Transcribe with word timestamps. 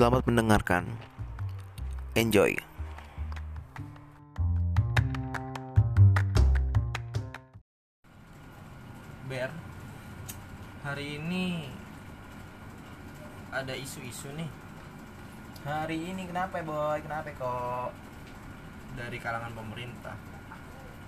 Selamat 0.00 0.24
mendengarkan. 0.24 0.88
Enjoy. 2.16 2.56
Ber, 9.28 9.52
hari 10.88 11.20
ini 11.20 11.68
ada 13.52 13.76
isu-isu 13.76 14.32
nih 14.40 14.48
Hari 15.68 16.16
ini 16.16 16.24
kenapa 16.24 16.64
boy? 16.64 17.04
Kenapa 17.04 17.28
kok? 17.36 17.92
dari 18.96 19.20
kalangan 19.20 19.52
pemerintah. 19.52 20.16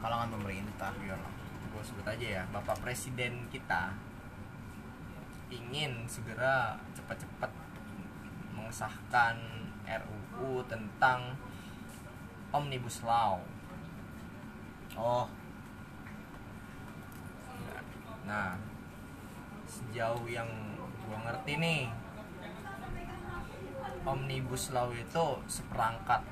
Kalangan 0.04 0.36
pemerintah. 0.36 0.92
Iya, 1.00 1.16
gue 1.72 1.80
sebut 1.80 2.04
aja 2.04 2.26
ya, 2.28 2.42
Bapak 2.52 2.84
Presiden 2.84 3.48
kita 3.48 3.96
ingin 5.48 6.04
segera 6.04 6.76
cepat-cepat 6.92 7.61
mengesahkan 8.72 9.36
RUU 9.84 10.64
tentang 10.64 11.36
Omnibus 12.56 13.04
Law. 13.04 13.36
Oh, 14.96 15.28
Nah, 18.24 18.56
sejauh 19.68 20.24
yang 20.24 20.48
gue 21.04 21.18
ngerti 21.20 21.52
nih, 21.60 21.82
Omnibus 24.08 24.72
Law 24.72 24.88
itu 24.88 25.26
seperangkat 25.44 26.24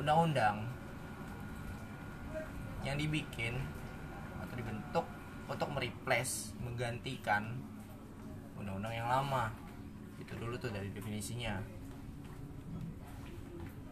undang-undang 0.00 0.72
yang 2.80 2.96
dibikin 2.96 3.60
atau 4.40 4.56
dibentuk 4.56 5.04
untuk 5.52 5.68
mereplace, 5.68 6.56
menggantikan 6.64 7.60
undang-undang 8.56 8.96
yang 8.96 9.10
lama. 9.12 9.61
Itu 10.32 10.48
dulu 10.48 10.56
tuh 10.56 10.72
dari 10.72 10.88
definisinya. 10.88 11.60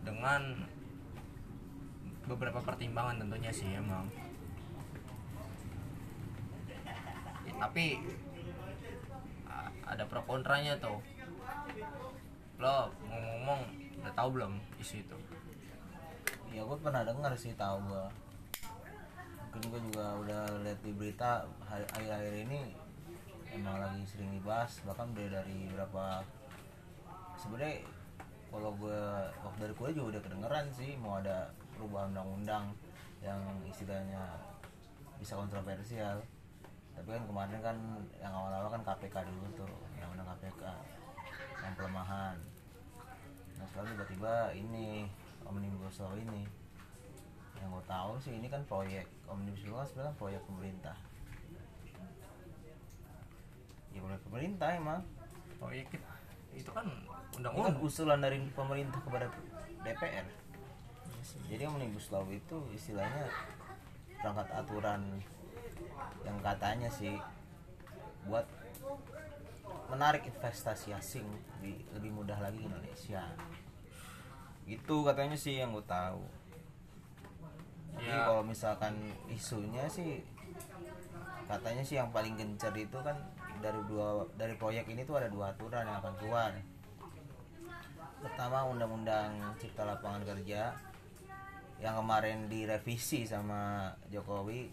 Dengan 0.01 0.65
beberapa 2.25 2.65
pertimbangan 2.65 3.21
tentunya 3.21 3.53
sih 3.53 3.69
emang. 3.77 4.09
Ya, 7.45 7.53
tapi 7.61 8.01
ada 9.85 10.09
pro 10.09 10.25
kontranya 10.25 10.81
tuh 10.81 11.05
lo 12.57 12.89
ngomong-ngomong 13.05 13.61
udah 14.01 14.13
tahu 14.17 14.29
belum 14.39 14.53
isu 14.81 15.03
itu 15.03 15.19
ya 16.51 16.67
gue 16.67 16.79
pernah 16.83 17.07
dengar 17.07 17.31
sih 17.39 17.55
tahu 17.55 17.79
gue. 17.87 18.07
Mungkin 19.51 19.71
gue 19.71 19.81
juga 19.91 20.07
udah 20.19 20.43
lihat 20.67 20.79
di 20.83 20.93
berita 20.95 21.47
akhir-akhir 21.67 22.35
ini 22.47 22.75
emang 23.51 23.83
lagi 23.83 24.03
sering 24.07 24.31
dibahas 24.31 24.79
bahkan 24.87 25.11
udah 25.11 25.43
dari 25.43 25.67
berapa 25.75 26.23
sebenarnya 27.35 27.83
kalau 28.51 28.71
gue 28.79 29.03
waktu 29.47 29.59
dari 29.63 29.75
kuliah 29.79 29.95
juga 29.95 30.09
udah 30.19 30.23
kedengeran 30.27 30.67
sih 30.75 30.99
mau 30.99 31.19
ada 31.23 31.51
perubahan 31.75 32.11
undang-undang 32.15 32.75
yang 33.23 33.39
istilahnya 33.63 34.23
bisa 35.21 35.39
kontroversial. 35.39 36.19
Tapi 36.97 37.09
kan 37.09 37.25
kemarin 37.25 37.61
kan 37.63 37.77
yang 38.19 38.33
awal-awal 38.35 38.69
kan 38.69 38.83
KPK 38.83 39.23
dulu 39.29 39.65
tuh 39.65 39.73
yang 39.97 40.11
undang 40.13 40.29
KPK 40.35 40.63
yang 41.63 41.73
pelemahan. 41.79 42.37
Nah 43.57 43.65
sekarang 43.71 43.95
tiba-tiba 43.95 44.51
ini 44.57 45.07
omnibus 45.47 46.03
law 46.03 46.17
ini. 46.19 46.45
Yang 47.61 47.69
gue 47.77 47.85
tahu 47.87 48.13
sih 48.19 48.35
ini 48.35 48.49
kan 48.51 48.65
proyek 48.67 49.07
omnibus 49.31 49.63
law 49.71 49.85
sebenarnya 49.87 50.17
proyek 50.19 50.43
pemerintah 50.49 50.97
ya 53.91 53.99
proyek 54.01 54.23
pemerintah 54.27 54.69
emang. 54.75 55.01
Oh 55.61 55.69
iya 55.71 55.85
Kit. 55.87 56.01
itu 56.51 56.71
kan 56.75 56.83
ini 56.83 57.07
kan 57.07 57.39
undang-undang 57.39 57.79
usulan 57.79 58.19
dari 58.19 58.43
pemerintah 58.51 58.99
kepada 59.07 59.31
DPR 59.87 60.27
jadi 61.51 61.67
omnibus 61.67 62.11
law 62.11 62.27
itu 62.31 62.59
istilahnya 62.75 63.27
perangkat 64.19 64.49
aturan 64.55 65.03
yang 66.23 66.39
katanya 66.43 66.87
sih 66.91 67.19
buat 68.27 68.47
menarik 69.91 70.23
investasi 70.31 70.95
asing 70.95 71.27
lebih, 71.59 71.83
lebih 71.99 72.11
mudah 72.15 72.39
lagi 72.39 72.63
ke 72.63 72.67
Indonesia. 72.71 73.23
Itu 74.71 75.03
katanya 75.03 75.35
sih 75.35 75.59
yang 75.59 75.75
gue 75.75 75.83
tahu. 75.83 76.23
Jadi 77.99 78.07
Ya. 78.07 78.23
kalau 78.31 78.47
misalkan 78.47 78.95
isunya 79.27 79.83
sih 79.91 80.23
katanya 81.51 81.83
sih 81.83 81.99
yang 81.99 82.15
paling 82.15 82.39
gencar 82.39 82.71
itu 82.79 82.95
kan 83.03 83.19
dari 83.61 83.81
dua 83.87 84.25
dari 84.35 84.57
proyek 84.57 84.89
ini 84.89 85.05
tuh 85.05 85.21
ada 85.21 85.29
dua 85.29 85.53
aturan 85.53 85.85
yang 85.85 86.01
akan 86.01 86.15
keluar. 86.17 86.51
Pertama 88.21 88.69
undang-undang 88.69 89.33
cipta 89.57 89.85
lapangan 89.89 90.25
kerja 90.25 90.73
yang 91.81 91.97
kemarin 91.97 92.49
direvisi 92.53 93.25
sama 93.25 93.89
Jokowi 94.13 94.69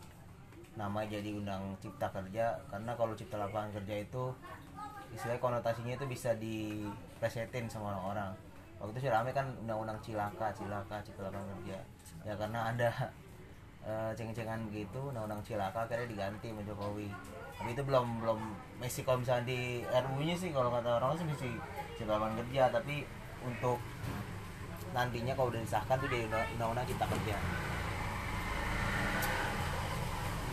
nama 0.76 1.08
jadi 1.08 1.32
undang 1.32 1.80
cipta 1.80 2.12
kerja 2.12 2.60
karena 2.68 2.92
kalau 3.00 3.16
cipta 3.16 3.40
lapangan 3.40 3.72
kerja 3.82 4.04
itu 4.04 4.24
istilahnya 5.16 5.40
konotasinya 5.40 5.94
itu 5.96 6.06
bisa 6.06 6.36
dipresetin 6.36 7.72
sama 7.72 7.96
orang-orang. 7.96 8.32
Waktu 8.78 9.00
itu 9.00 9.10
rame 9.10 9.32
kan 9.32 9.48
undang-undang 9.64 10.00
cilaka 10.04 10.52
cilaka 10.52 11.00
cipta 11.08 11.32
lapangan 11.32 11.48
kerja. 11.60 11.78
Ya 12.28 12.34
karena 12.36 12.60
ada 12.76 12.92
eh, 13.88 14.12
ceng-cengan 14.14 14.60
begitu 14.68 15.00
undang-undang 15.00 15.40
cilaka 15.48 15.88
akhirnya 15.88 16.12
diganti 16.12 16.52
sama 16.52 16.62
Jokowi. 16.68 17.08
Tapi 17.58 17.70
itu 17.74 17.82
belum 17.82 18.22
belum 18.22 18.40
masih 18.78 19.02
kalau 19.08 19.24
misalnya 19.24 19.50
di 19.50 19.82
RU 19.88 20.22
nya 20.22 20.36
sih 20.38 20.52
kalau 20.52 20.70
kata 20.70 21.00
orang 21.02 21.18
sih 21.18 21.26
masih 21.26 21.54
cipta 21.96 22.20
lapangan 22.20 22.36
kerja. 22.46 22.64
Tapi 22.70 22.96
untuk 23.48 23.80
nantinya 24.92 25.34
kalau 25.34 25.50
udah 25.50 25.62
disahkan 25.64 25.96
tuh 25.98 26.10
di 26.12 26.20
undang- 26.28 26.50
undang-undang 26.60 26.86
cipta 26.86 27.06
kerja. 27.08 27.36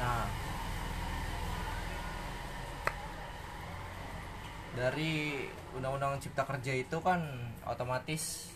Nah. 0.00 0.24
Dari 4.74 5.46
undang-undang 5.74 6.18
cipta 6.18 6.42
kerja 6.42 6.72
itu 6.74 6.98
kan 6.98 7.22
otomatis 7.62 8.53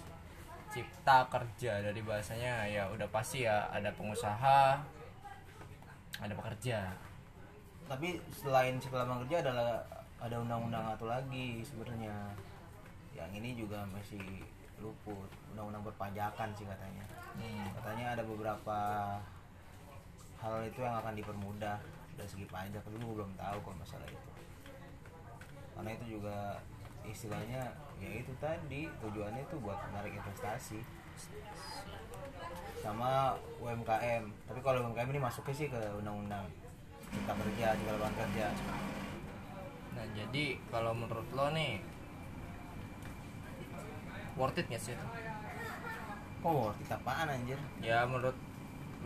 cipta 0.73 1.27
kerja. 1.29 1.81
Dari 1.83 2.01
bahasanya 2.05 2.69
ya 2.69 2.89
udah 2.93 3.09
pasti 3.09 3.45
ya 3.45 3.69
ada 3.73 3.91
pengusaha 3.93 4.81
ada 6.19 6.35
pekerja. 6.35 6.93
Tapi 7.89 8.21
selain 8.29 8.77
cipta 8.77 9.05
lapangan 9.05 9.25
kerja 9.25 9.37
adalah 9.49 9.69
ada 10.19 10.37
undang-undang 10.43 10.85
satu 10.95 11.07
lagi 11.09 11.63
sebenarnya? 11.65 12.15
Yang 13.17 13.31
ini 13.43 13.51
juga 13.57 13.83
masih 13.89 14.23
luput. 14.79 15.31
Undang-undang 15.55 15.85
perpajakan 15.87 16.49
sih 16.55 16.67
katanya. 16.67 17.07
Hmm. 17.39 17.71
katanya 17.71 18.19
ada 18.19 18.23
beberapa 18.27 18.79
hal 20.43 20.55
itu 20.67 20.83
yang 20.83 20.99
akan 20.99 21.15
dipermudah 21.15 21.79
dari 22.19 22.27
segi 22.27 22.47
pajak 22.51 22.83
tapi 22.83 22.99
gue 22.99 23.15
belum 23.15 23.31
tahu 23.39 23.57
kalau 23.63 23.77
masalah 23.79 24.07
itu. 24.11 24.31
Karena 25.79 25.91
itu 25.95 26.19
juga 26.19 26.59
istilahnya 27.07 27.63
ya 27.99 28.11
itu 28.23 28.33
tadi 28.39 28.87
tujuannya 29.03 29.43
itu 29.43 29.57
buat 29.63 29.79
menarik 29.91 30.15
investasi. 30.19 30.81
Sama 32.79 33.35
UMKM 33.59 34.23
tapi 34.47 34.61
kalau 34.63 34.87
UMKM 34.87 35.11
ini 35.11 35.21
masuknya 35.21 35.55
sih 35.55 35.67
ke 35.67 35.81
undang-undang 35.99 36.47
cipta 37.11 37.33
kerja 37.35 37.75
cipta 37.75 37.93
lapangan 37.99 38.15
kerja. 38.23 38.47
Nah 39.99 40.07
jadi 40.15 40.45
kalau 40.71 40.93
menurut 40.95 41.27
lo 41.35 41.51
nih 41.51 41.83
worth 44.39 44.59
it 44.63 44.71
gak 44.71 44.79
sih 44.79 44.95
itu? 44.95 45.07
oh 46.47 46.71
kita 46.79 46.95
apaan 47.03 47.27
anjir? 47.27 47.59
Ya 47.83 48.07
menurut 48.07 48.37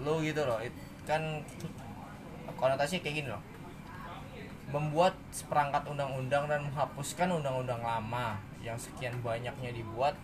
lo 0.05 0.21
gitu 0.21 0.45
loh. 0.45 0.61
It, 0.61 0.77
kan 1.09 1.41
konotasinya 2.61 3.01
kayak 3.01 3.17
gini 3.25 3.29
loh. 3.33 3.43
Membuat 4.69 5.17
seperangkat 5.33 5.89
undang-undang 5.89 6.49
dan 6.49 6.65
menghapuskan 6.69 7.29
undang-undang 7.33 7.81
lama 7.81 8.52
yang 8.63 8.79
sekian 8.79 9.13
banyaknya 9.21 9.75
dibuat 9.75 10.15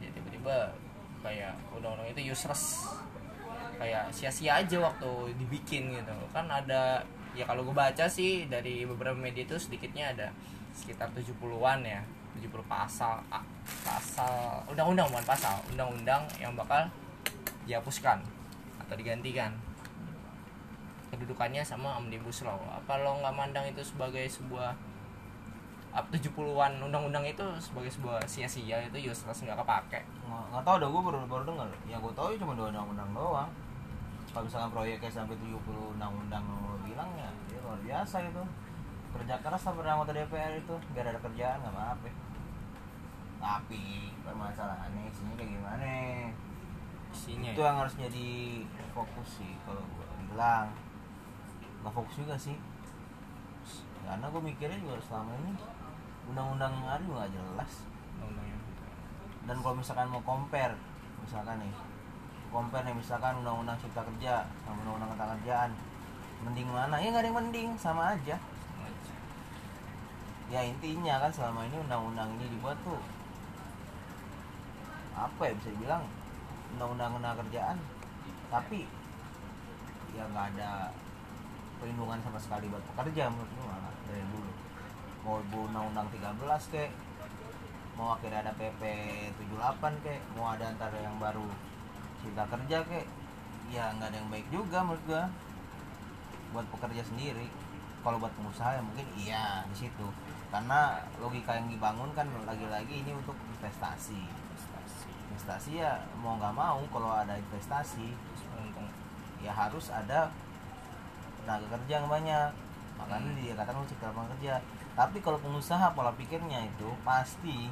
ya 0.00 0.08
tiba-tiba 0.12 0.72
kayak 1.20 1.54
undang-undang 1.72 2.08
itu 2.12 2.32
useless. 2.32 2.88
Kayak 3.76 4.08
sia-sia 4.08 4.64
aja 4.64 4.76
waktu 4.80 5.36
dibikin 5.36 5.92
gitu. 5.92 6.16
Kan 6.32 6.48
ada 6.48 7.04
ya 7.36 7.44
kalau 7.44 7.60
gue 7.68 7.76
baca 7.76 8.08
sih 8.08 8.48
dari 8.48 8.88
beberapa 8.88 9.16
media 9.16 9.44
itu 9.44 9.60
sedikitnya 9.60 10.16
ada 10.16 10.28
sekitar 10.72 11.12
70-an 11.12 11.84
ya. 11.84 12.00
70 12.36 12.52
pasal 12.68 13.16
ah, 13.32 13.40
pasal 13.80 14.60
undang-undang 14.68 15.08
bukan 15.08 15.24
pasal 15.24 15.56
undang-undang 15.72 16.20
yang 16.36 16.52
bakal 16.52 16.84
dihapuskan 17.64 18.20
atau 18.84 18.94
digantikan. 18.96 19.52
Kedudukannya 21.12 21.64
sama 21.64 21.96
omnibus 21.96 22.44
law. 22.44 22.60
Apa 22.68 23.00
lo 23.00 23.20
nggak 23.20 23.34
mandang 23.36 23.64
itu 23.68 23.80
sebagai 23.80 24.24
sebuah 24.28 24.76
up 25.96 26.12
70-an 26.12 26.76
undang-undang 26.84 27.24
itu 27.24 27.40
sebagai 27.56 27.88
sebuah 27.88 28.20
sia-sia 28.28 28.84
itu 28.84 29.08
useless 29.08 29.40
nggak 29.40 29.56
kepake. 29.64 30.04
Nggak 30.28 30.60
tahu 30.60 30.76
dah 30.76 30.88
gue 30.92 31.02
baru 31.08 31.18
baru 31.24 31.42
dengar. 31.48 31.68
Yang 31.88 32.00
gue 32.04 32.12
tahu 32.12 32.28
cuma 32.36 32.52
dua 32.52 32.68
undang-undang 32.68 33.10
doang. 33.16 33.50
Kalau 34.28 34.44
misalkan 34.44 34.70
proyeknya 34.76 35.08
sampai 35.08 35.32
70 35.40 35.96
undang-undang 35.96 36.44
lo 36.44 36.76
bilang 36.84 37.08
ya, 37.16 37.32
ya 37.48 37.58
luar 37.64 37.80
biasa 37.80 38.28
itu 38.28 38.44
kerja 39.16 39.40
keras 39.40 39.64
pada 39.64 39.90
anggota 39.96 40.12
DPR 40.12 40.52
itu. 40.60 40.76
Biar 40.92 41.08
ada 41.08 41.20
kerjaan 41.24 41.64
nggak 41.64 41.72
apa-apa. 41.72 42.08
Tapi 43.40 44.12
permasalahannya 44.20 45.08
isinya 45.08 45.34
kayak 45.40 45.50
gimana? 45.56 45.88
Isinya 47.08 47.50
itu 47.56 47.62
ya. 47.64 47.72
yang 47.72 47.78
harus 47.80 47.96
jadi 47.96 48.28
fokus 48.92 49.40
sih 49.40 49.56
kalau 49.64 49.80
gue 49.80 50.06
bilang. 50.28 50.68
Nggak 51.80 51.94
fokus 51.96 52.14
juga 52.20 52.36
sih. 52.36 52.60
Karena 54.04 54.28
gue 54.28 54.42
mikirnya 54.44 54.76
juga 54.76 55.00
selama 55.00 55.32
ini 55.40 55.56
undang-undang 56.26 56.72
yang 56.74 56.88
ada 56.90 57.02
juga 57.02 57.16
nggak 57.24 57.32
jelas 57.34 57.72
dan 59.46 59.56
kalau 59.62 59.74
misalkan 59.78 60.10
mau 60.10 60.22
compare 60.26 60.74
misalkan 61.22 61.56
nih 61.62 61.74
compare 62.50 62.84
nih 62.88 62.96
misalkan 62.96 63.36
undang-undang 63.42 63.76
cipta 63.78 64.00
kerja 64.00 64.48
sama 64.64 64.78
undang-undang 64.80 65.10
ketenaga 65.12 65.34
kerjaan. 65.38 65.70
Mending 66.44 66.68
mana? 66.72 66.96
Ya 67.00 67.08
nggak 67.12 67.22
ada 67.22 67.28
yang 67.28 67.38
mending 67.42 67.68
sama 67.76 68.02
aja. 68.16 68.36
Ya 70.46 70.60
intinya 70.62 71.20
kan 71.20 71.30
selama 71.34 71.66
ini 71.66 71.76
undang-undang 71.82 72.30
ini 72.38 72.46
dibuat 72.54 72.78
tuh 72.86 73.02
apa 75.16 75.42
ya 75.48 75.52
bisa 75.58 75.68
dibilang 75.74 76.02
undang-undang 76.76 77.10
ketenaga 77.18 77.38
kerjaan. 77.44 77.76
Tapi 78.48 78.80
ya 80.16 80.24
nggak 80.32 80.46
ada 80.56 80.94
perlindungan 81.76 82.18
sama 82.24 82.40
sekali 82.40 82.72
buat 82.72 82.84
pekerja 82.94 83.28
menurut 83.28 83.50
gue 83.52 83.66
malah 83.68 83.94
dari 84.08 84.24
dulu 84.32 84.45
mau 85.26 85.42
undang-undang 85.42 86.06
13 86.14 86.70
kek. 86.70 86.90
Mau 87.98 88.14
akhirnya 88.14 88.46
ada 88.46 88.52
PP 88.54 88.82
78 89.34 90.04
kek. 90.06 90.20
Mau 90.38 90.46
ada 90.46 90.70
antara 90.70 90.94
yang 91.02 91.18
baru 91.18 91.50
cipta 92.22 92.46
kerja 92.46 92.78
kek. 92.86 93.06
Ya 93.74 93.90
nggak 93.98 94.14
ada 94.14 94.16
yang 94.22 94.30
baik 94.30 94.46
juga 94.54 94.86
menurut 94.86 95.02
gua. 95.10 95.26
Buat 96.54 96.66
pekerja 96.70 97.02
sendiri. 97.02 97.50
Kalau 98.06 98.22
buat 98.22 98.30
pengusaha 98.38 98.78
ya 98.78 98.82
mungkin 98.86 99.06
iya 99.18 99.66
di 99.66 99.74
situ. 99.74 100.06
Karena 100.54 101.02
logika 101.18 101.58
yang 101.58 101.66
dibangun 101.66 102.14
kan 102.14 102.30
lagi-lagi 102.46 103.02
ini 103.02 103.10
untuk 103.10 103.34
investasi. 103.58 104.22
Investasi. 104.22 105.10
investasi 105.26 105.70
ya 105.82 105.98
mau 106.22 106.38
nggak 106.38 106.54
mau 106.54 106.78
kalau 106.94 107.10
ada 107.10 107.34
investasi 107.34 108.14
ya 109.46 109.52
harus 109.52 109.92
ada 109.94 110.32
tenaga 111.42 111.66
kerja 111.78 112.02
yang 112.02 112.08
banyak 112.10 112.50
makanya 112.96 113.30
dia 113.38 113.52
katakan 113.54 113.84
cipta 113.88 114.08
lapangan 114.10 114.30
kerja. 114.36 114.60
Tapi 114.96 115.20
kalau 115.20 115.38
pengusaha 115.40 115.92
pola 115.92 116.12
pikirnya 116.16 116.64
itu 116.64 116.88
pasti 117.04 117.68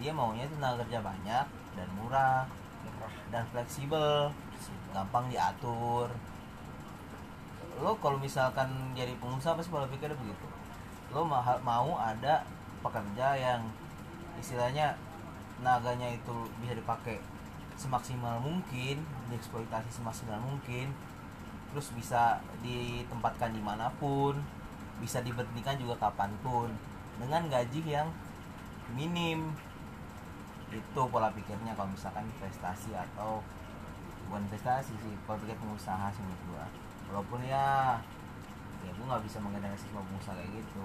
dia 0.00 0.12
maunya 0.12 0.44
tenaga 0.48 0.84
kerja 0.84 1.00
banyak 1.00 1.46
dan 1.76 1.88
murah 1.96 2.44
Murah. 2.84 3.12
dan 3.32 3.44
fleksibel. 3.52 4.28
Gampang 4.92 5.32
diatur. 5.32 6.12
Lo 7.80 7.96
kalau 7.98 8.20
misalkan 8.20 8.68
jadi 8.92 9.16
pengusaha 9.16 9.56
pasti 9.56 9.72
pola 9.72 9.88
pikirnya 9.88 10.16
begitu. 10.20 10.46
Lo 11.12 11.24
ma- 11.24 11.60
mau 11.64 11.96
ada 11.96 12.44
pekerja 12.84 13.38
yang 13.38 13.62
istilahnya 14.36 14.98
tenaganya 15.56 16.10
itu 16.10 16.36
bisa 16.58 16.74
dipakai 16.74 17.22
semaksimal 17.78 18.42
mungkin 18.42 19.00
dieksploitasi 19.30 19.88
semaksimal 20.02 20.38
mungkin 20.42 20.92
terus 21.72 21.88
bisa 21.96 22.36
ditempatkan 22.60 23.56
di 23.56 23.64
mana 23.64 23.88
pun 23.96 24.36
bisa 25.00 25.24
diberhentikan 25.24 25.74
juga 25.80 25.98
kapan 25.98 26.30
pun 26.44 26.68
dengan 27.16 27.48
gaji 27.48 27.80
yang 27.82 28.08
minim. 28.92 29.56
Itu 30.68 31.08
pola 31.08 31.32
pikirnya 31.32 31.72
kalau 31.76 31.90
misalkan 31.90 32.28
investasi 32.28 32.92
atau 32.92 33.40
bukan 34.28 34.44
investasi 34.48 34.92
sih 35.00 35.12
kalau 35.24 35.40
pikir 35.40 35.56
pengusaha 35.58 36.12
sih 36.12 36.22
menurut 36.22 36.42
gua. 36.52 36.64
Walaupun 37.10 37.40
ya 37.44 37.98
ya 38.84 38.90
gua 38.96 39.16
nggak 39.16 39.24
bisa 39.26 39.40
mengeneralisasi 39.40 39.88
semua 39.88 40.04
pengusaha 40.04 40.36
kayak 40.36 40.52
gitu. 40.60 40.84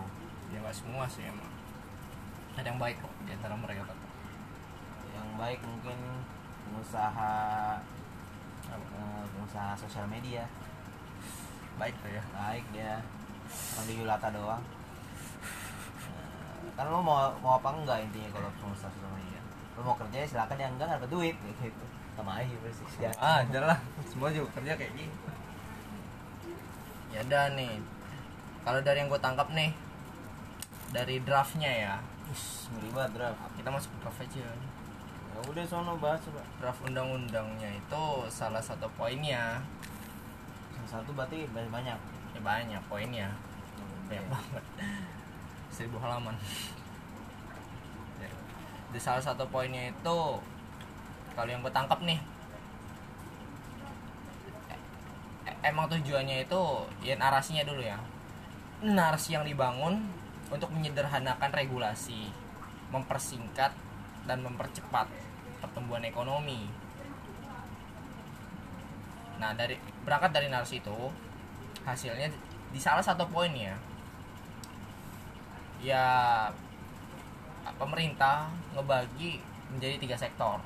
Ya 0.56 0.58
nggak 0.64 0.76
semua 0.76 1.04
sih 1.08 1.24
emang. 1.28 1.52
Ada 2.58 2.74
yang 2.74 2.80
baik 2.80 2.98
kok 3.04 3.14
di 3.28 3.32
antara 3.36 3.54
mereka 3.54 3.86
tetap 3.86 4.12
yang 5.14 5.30
baik 5.38 5.60
mungkin 5.62 6.00
pengusaha 6.68 7.34
eh, 8.70 9.24
pengusaha 9.34 9.72
sosial 9.78 10.06
media 10.10 10.46
baik 11.78 11.96
tuh 12.02 12.12
ya. 12.12 12.24
Baik 12.34 12.66
dia. 12.74 12.94
Orang 13.78 13.86
di 13.88 13.94
Yulata 13.96 14.28
doang. 14.34 14.64
Eh, 16.68 16.72
kan 16.76 16.86
lo 16.90 17.00
mau 17.00 17.32
mau 17.40 17.58
apa 17.58 17.70
enggak 17.74 18.04
intinya 18.04 18.30
kalau 18.36 18.50
pengusaha 18.60 18.92
sosial 18.92 19.14
media 19.14 19.42
lo 19.78 19.82
mau 19.86 19.96
kerja 19.96 20.26
silakan. 20.26 20.58
Yang 20.58 20.74
enggak 20.76 20.88
nggak 20.90 21.00
dapat 21.02 21.12
duit. 21.14 21.36
Kayak 21.38 21.72
gitu. 21.72 21.86
Sama 22.18 22.32
aja 22.42 22.56
persis 22.66 22.94
ya 22.98 23.12
ah 23.22 23.46
lah. 23.46 23.80
Semua 24.10 24.34
juga 24.34 24.50
kerja 24.58 24.74
kayak 24.74 24.92
gini. 24.98 25.14
Ya 27.14 27.22
udah 27.24 27.46
nih. 27.54 27.78
Kalau 28.66 28.80
dari 28.84 28.98
yang 29.00 29.08
gue 29.08 29.22
tangkap 29.22 29.48
nih 29.54 29.72
dari 30.92 31.22
draftnya 31.22 31.72
ya. 31.72 31.96
Ush, 32.28 32.74
ngeri 32.74 32.90
banget 32.92 33.12
draft. 33.16 33.40
Kita 33.56 33.70
masuk 33.70 33.90
ke 33.94 33.98
draft 34.02 34.20
aja. 34.26 34.50
Ya 35.38 35.40
udah 35.46 35.66
sono 35.70 35.94
bahas 36.02 36.20
coba 36.26 36.42
draft 36.58 36.82
undang-undangnya 36.82 37.70
itu 37.70 38.04
salah 38.34 38.58
satu 38.58 38.90
poinnya 38.98 39.62
satu 40.88 41.12
berarti 41.12 41.44
banyak 41.52 41.72
banyak 41.72 41.98
ya 42.34 42.42
banyak 42.42 42.82
poinnya. 42.88 43.28
Banyak 44.08 44.24
Iya. 44.24 44.32
banget. 44.32 44.64
Seribu 45.68 46.00
halaman. 46.00 46.36
Di 48.88 49.00
salah 49.04 49.20
satu 49.20 49.44
poinnya 49.52 49.92
itu 49.92 50.18
kalau 51.36 51.50
yang 51.52 51.60
gue 51.62 51.74
tangkap 51.76 52.00
nih 52.02 52.18
e- 55.46 55.60
emang 55.68 55.92
tujuannya 55.92 56.48
itu 56.48 56.62
ya 57.04 57.20
narasinya 57.20 57.68
dulu 57.68 57.84
ya. 57.84 58.00
Narasi 58.82 59.36
yang 59.36 59.44
dibangun 59.44 60.08
untuk 60.48 60.72
menyederhanakan 60.72 61.52
regulasi 61.52 62.32
mempersingkat 62.88 63.76
dan 64.24 64.40
mempercepat 64.40 65.12
pertumbuhan 65.60 66.08
ekonomi 66.08 66.72
nah 69.38 69.54
dari 69.54 69.78
berangkat 70.02 70.34
dari 70.34 70.48
narasi 70.50 70.82
itu 70.82 70.98
hasilnya 71.86 72.28
di 72.74 72.80
salah 72.82 73.06
satu 73.06 73.30
poinnya 73.30 73.78
ya 75.82 76.50
pemerintah 77.78 78.50
ngebagi 78.74 79.44
menjadi 79.74 79.96
tiga 80.00 80.18
sektor. 80.18 80.58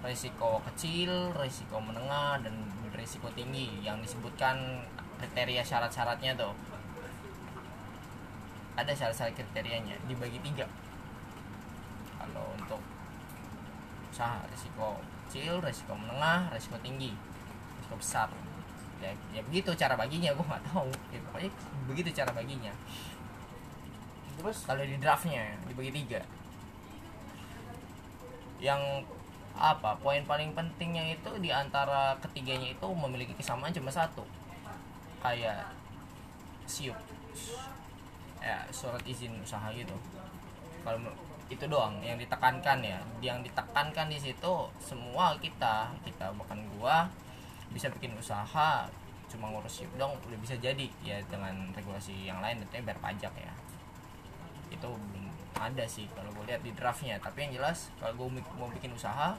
Risiko 0.00 0.64
kecil, 0.64 1.32
risiko 1.36 1.76
menengah, 1.78 2.40
dan 2.40 2.56
risiko 2.96 3.28
tinggi 3.36 3.84
yang 3.84 4.00
disebutkan 4.00 4.84
kriteria 5.20 5.60
syarat-syaratnya 5.60 6.32
tuh. 6.34 6.56
Ada 8.74 8.96
syarat-syarat 8.96 9.36
kriterianya 9.36 10.00
dibagi 10.08 10.40
tiga. 10.40 10.64
Kalau 12.16 12.56
untuk 12.56 12.80
usaha 14.08 14.40
risiko 14.48 15.00
kecil, 15.30 15.62
risiko 15.62 15.94
menengah, 15.94 16.50
risiko 16.50 16.74
tinggi, 16.82 17.14
risiko 17.78 17.94
besar. 17.94 18.26
Ya, 18.98 19.14
ya 19.30 19.40
begitu 19.46 19.70
cara 19.78 19.94
baginya 19.94 20.34
gue 20.34 20.42
nggak 20.42 20.66
tahu. 20.74 20.90
Ya, 21.14 21.22
pokoknya 21.30 21.50
begitu 21.86 22.10
cara 22.18 22.34
baginya. 22.34 22.74
Terus 24.34 24.66
kalau 24.66 24.82
di 24.82 24.98
draftnya 24.98 25.54
dibagi 25.70 25.94
tiga. 26.02 26.26
Yang 28.58 29.06
apa 29.54 29.94
poin 30.02 30.26
paling 30.26 30.50
pentingnya 30.50 31.14
itu 31.14 31.30
di 31.38 31.54
antara 31.54 32.18
ketiganya 32.18 32.74
itu 32.74 32.86
memiliki 32.90 33.30
kesamaan 33.38 33.70
cuma 33.70 33.94
satu. 33.94 34.26
Kayak 35.22 35.70
siup. 36.66 36.98
Ya 38.42 38.66
surat 38.74 39.06
izin 39.06 39.38
usaha 39.38 39.70
gitu. 39.70 39.94
Kalau 40.82 40.98
itu 41.50 41.66
doang 41.66 41.98
yang 42.00 42.14
ditekankan 42.16 42.78
ya. 42.80 43.02
Yang 43.18 43.50
ditekankan 43.50 44.06
di 44.06 44.18
situ 44.22 44.54
semua 44.78 45.34
kita 45.42 45.90
kita 46.06 46.30
bahkan 46.38 46.62
gua 46.78 47.10
bisa 47.74 47.90
bikin 47.90 48.14
usaha 48.14 48.86
cuma 49.30 49.46
ngurus 49.46 49.82
siup 49.82 49.90
dong 49.98 50.14
udah 50.30 50.38
bisa 50.38 50.54
jadi. 50.62 50.86
Ya 51.02 51.18
dengan 51.26 51.74
regulasi 51.74 52.30
yang 52.30 52.38
lain 52.38 52.62
tentunya 52.62 52.86
bayar 52.86 53.00
pajak 53.02 53.34
ya. 53.34 53.52
Itu 54.70 54.94
belum 54.94 55.26
ada 55.58 55.84
sih 55.84 56.06
kalau 56.14 56.30
gue 56.32 56.46
lihat 56.46 56.62
di 56.62 56.70
draftnya. 56.72 57.18
Tapi 57.18 57.50
yang 57.50 57.58
jelas 57.58 57.90
kalau 57.98 58.14
gue 58.14 58.40
mau 58.56 58.70
bikin 58.70 58.94
usaha 58.94 59.34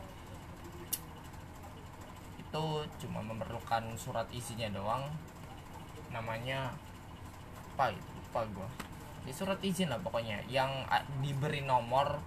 itu 2.36 2.64
cuma 3.08 3.24
memerlukan 3.24 3.96
surat 3.96 4.28
isinya 4.36 4.68
doang. 4.76 5.08
Namanya 6.12 6.76
apa 7.72 7.96
itu 7.96 8.12
lupa 8.20 8.44
gue 8.52 8.91
di 9.22 9.32
surat 9.32 9.62
izin 9.62 9.94
lah 9.94 10.02
pokoknya 10.02 10.42
yang 10.50 10.70
a- 10.90 11.06
diberi 11.22 11.62
nomor 11.62 12.18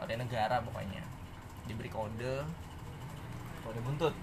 oleh 0.00 0.16
negara 0.18 0.58
pokoknya. 0.64 1.02
Diberi 1.68 1.90
kode. 1.92 2.42
Kode 3.62 3.80
buntut. 3.84 4.14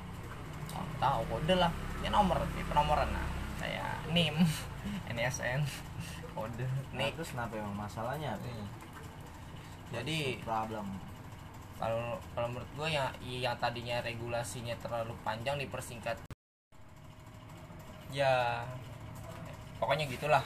Oh, 0.76 0.88
tahu 1.00 1.22
kode 1.32 1.56
lah. 1.56 1.72
Ya 2.04 2.10
nomor 2.12 2.44
di 2.54 2.62
penomoran 2.68 3.10
nah 3.10 3.28
kayak 3.58 4.14
nim 4.14 4.38
NSN 5.18 5.66
kode 6.38 6.62
nah, 6.94 7.02
nik. 7.02 7.18
terus 7.18 7.34
kenapa 7.34 7.58
emang 7.58 7.74
masalahnya? 7.74 8.38
Apa 8.38 8.46
jadi 9.88 10.38
problem. 10.44 11.00
kalau 11.78 12.18
kalau 12.36 12.50
menurut 12.52 12.68
gue 12.76 12.90
ya 12.92 13.06
yang 13.24 13.56
tadinya 13.62 14.02
regulasinya 14.02 14.76
terlalu 14.82 15.14
panjang 15.24 15.56
dipersingkat. 15.62 16.18
Ya 18.12 18.66
pokoknya 19.78 20.10
gitulah 20.10 20.42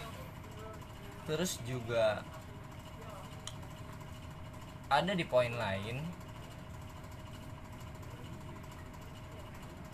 terus 1.30 1.62
juga 1.64 2.26
ada 4.92 5.16
di 5.16 5.24
poin 5.24 5.54
lain 5.56 6.04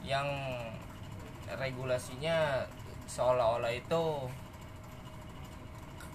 yang 0.07 0.25
regulasinya 1.51 2.65
seolah-olah 3.05 3.71
itu 3.71 4.03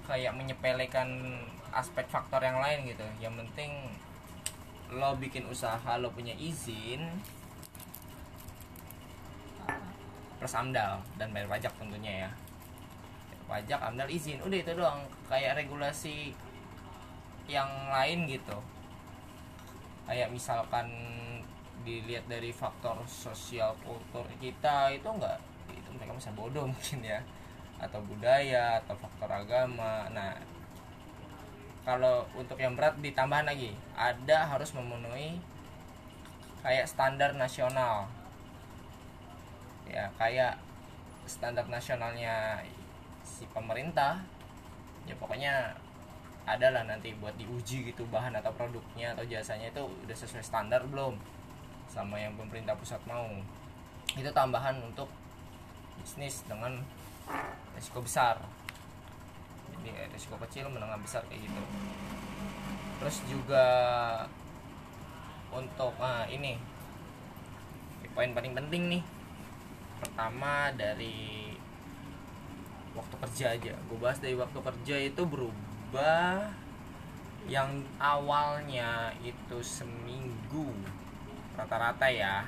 kayak 0.08 0.34
menyepelekan 0.34 1.38
aspek 1.72 2.04
faktor 2.08 2.42
yang 2.44 2.60
lain 2.60 2.84
gitu. 2.88 3.06
Yang 3.20 3.46
penting 3.46 3.72
lo 4.92 5.16
bikin 5.16 5.48
usaha 5.48 5.96
lo 5.96 6.12
punya 6.12 6.36
izin 6.36 7.00
plus 10.36 10.58
amdal 10.58 11.00
dan 11.16 11.30
bayar 11.32 11.48
pajak 11.48 11.72
tentunya 11.78 12.26
ya 12.26 12.30
pajak 13.52 13.76
amdal 13.84 14.08
izin. 14.08 14.40
Udah 14.40 14.56
itu 14.56 14.72
doang. 14.72 15.04
Kayak 15.28 15.60
regulasi 15.60 16.32
yang 17.44 17.68
lain 17.92 18.24
gitu. 18.24 18.56
Kayak 20.08 20.32
misalkan 20.32 20.88
dilihat 21.84 22.24
dari 22.30 22.48
faktor 22.48 22.96
sosial 23.04 23.76
kultur 23.84 24.24
kita 24.40 24.88
itu 24.96 25.04
enggak. 25.04 25.36
Itu 25.68 25.92
mereka 25.92 26.16
masih 26.16 26.32
bodoh 26.32 26.64
mungkin 26.72 27.04
ya. 27.04 27.20
Atau 27.76 28.00
budaya 28.08 28.80
atau 28.80 28.96
faktor 28.96 29.28
agama. 29.28 30.08
Nah 30.08 30.32
kalau 31.84 32.24
untuk 32.32 32.56
yang 32.56 32.72
berat 32.72 32.96
ditambah 33.04 33.44
lagi. 33.44 33.76
Ada 33.92 34.48
harus 34.48 34.72
memenuhi 34.72 35.36
kayak 36.64 36.88
standar 36.88 37.36
nasional. 37.36 38.08
Ya 39.84 40.08
kayak 40.16 40.56
standar 41.28 41.68
nasionalnya 41.68 42.64
si 43.22 43.46
pemerintah 43.50 44.22
ya 45.06 45.14
pokoknya 45.18 45.74
ada 46.42 46.74
lah 46.74 46.82
nanti 46.82 47.14
buat 47.22 47.38
diuji 47.38 47.94
gitu 47.94 48.02
bahan 48.10 48.34
atau 48.34 48.50
produknya 48.50 49.14
atau 49.14 49.22
jasanya 49.26 49.70
itu 49.70 49.82
udah 49.86 50.16
sesuai 50.16 50.42
standar 50.42 50.82
belum? 50.90 51.14
Sama 51.86 52.18
yang 52.18 52.34
pemerintah 52.34 52.74
pusat 52.74 52.98
mau. 53.06 53.30
Itu 54.18 54.26
tambahan 54.34 54.82
untuk 54.82 55.06
bisnis 56.02 56.42
dengan 56.50 56.82
risiko 57.78 58.02
besar. 58.02 58.42
Jadi 59.70 59.90
risiko 60.10 60.34
kecil 60.42 60.66
menengah 60.66 60.98
besar 60.98 61.22
kayak 61.30 61.46
gitu. 61.46 61.62
Terus 62.98 63.16
juga 63.30 63.66
untuk 65.54 65.94
ah, 66.02 66.26
ini 66.26 66.58
poin 68.12 68.34
paling 68.34 68.52
penting 68.58 68.98
nih. 68.98 69.02
Pertama 70.02 70.74
dari 70.74 71.41
waktu 72.92 73.14
kerja 73.28 73.46
aja. 73.56 73.74
Gue 73.88 73.98
bahas 73.98 74.20
dari 74.20 74.36
waktu 74.36 74.58
kerja 74.60 74.96
itu 75.00 75.22
berubah 75.24 76.52
yang 77.48 77.82
awalnya 77.98 79.10
itu 79.24 79.58
seminggu. 79.64 80.72
Rata-rata 81.56 82.08
ya. 82.08 82.46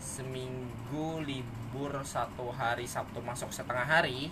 Seminggu 0.00 1.24
libur 1.24 2.04
satu 2.04 2.52
hari 2.52 2.84
Sabtu 2.84 3.20
masuk 3.24 3.48
setengah 3.52 3.84
hari. 3.84 4.28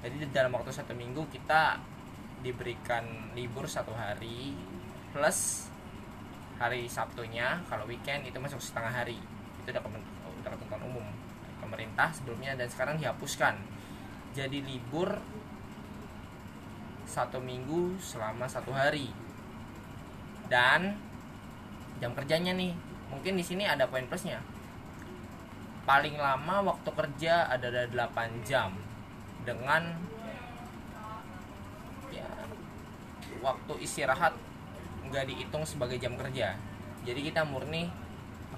Jadi 0.00 0.16
di 0.16 0.28
dalam 0.32 0.54
waktu 0.56 0.72
satu 0.72 0.96
minggu 0.96 1.28
kita 1.28 1.76
diberikan 2.40 3.04
libur 3.36 3.68
satu 3.68 3.92
hari 3.92 4.56
plus 5.12 5.68
hari 6.56 6.88
Sabtunya 6.88 7.60
kalau 7.68 7.84
weekend 7.84 8.24
itu 8.24 8.38
masuk 8.40 8.62
setengah 8.62 8.92
hari. 9.02 9.18
Itu 9.60 9.76
udah 9.76 9.82
ketentuan 10.40 10.82
umum 10.88 11.19
pemerintah 11.70 12.10
sebelumnya 12.10 12.58
dan 12.58 12.66
sekarang 12.66 12.98
dihapuskan. 12.98 13.54
Jadi 14.34 14.58
libur 14.66 15.14
satu 17.06 17.38
minggu 17.38 17.94
selama 18.02 18.50
satu 18.50 18.74
hari. 18.74 19.06
Dan 20.50 20.98
jam 22.02 22.10
kerjanya 22.10 22.50
nih 22.58 22.74
mungkin 23.14 23.38
di 23.38 23.46
sini 23.46 23.70
ada 23.70 23.86
poin 23.86 24.02
plusnya. 24.10 24.42
Paling 25.86 26.18
lama 26.18 26.74
waktu 26.74 26.90
kerja 26.90 27.46
ada 27.46 27.70
8 27.70 28.42
jam 28.42 28.74
dengan 29.46 29.94
ya 32.10 32.26
waktu 33.38 33.72
istirahat 33.78 34.34
nggak 35.06 35.30
dihitung 35.30 35.62
sebagai 35.62 36.02
jam 36.02 36.18
kerja. 36.18 36.58
Jadi 37.06 37.30
kita 37.30 37.46
murni 37.46 37.86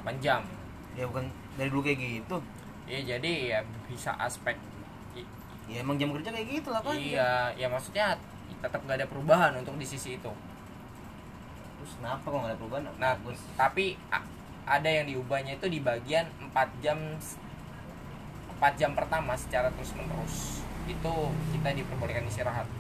8 0.01 0.17
jam. 0.25 0.49
Ya 0.97 1.05
bukan 1.09 1.29
dari 1.57 1.69
dulu 1.69 1.85
kayak 1.85 2.01
gitu 2.01 2.41
ya 2.93 3.01
jadi 3.17 3.33
ya 3.57 3.59
bisa 3.89 4.13
aspek 4.21 4.53
ya 5.71 5.81
emang 5.81 5.97
jam 5.97 6.13
kerja 6.13 6.29
kayak 6.29 6.61
gitu 6.61 6.69
lah 6.69 6.85
kan 6.85 6.93
iya 6.93 7.49
ya 7.57 7.65
maksudnya 7.73 8.21
tetap 8.61 8.85
nggak 8.85 9.03
ada 9.03 9.09
perubahan 9.11 9.53
untuk 9.59 9.75
di 9.75 9.87
sisi 9.87 10.15
itu. 10.21 10.33
Terus 11.83 11.93
kenapa 11.99 12.23
kok 12.23 12.39
nggak 12.39 12.53
ada 12.55 12.61
perubahan? 12.61 12.85
Nah 13.01 13.15
bagus. 13.19 13.43
tapi 13.59 13.99
ada 14.63 14.87
yang 14.87 15.11
diubahnya 15.11 15.59
itu 15.59 15.67
di 15.67 15.83
bagian 15.83 16.31
4 16.39 16.55
jam 16.79 16.99
4 18.63 18.79
jam 18.79 18.95
pertama 18.95 19.35
secara 19.35 19.75
terus 19.75 19.91
menerus 19.99 20.63
itu 20.87 21.15
kita 21.59 21.75
diperbolehkan 21.75 22.31
istirahat. 22.31 22.71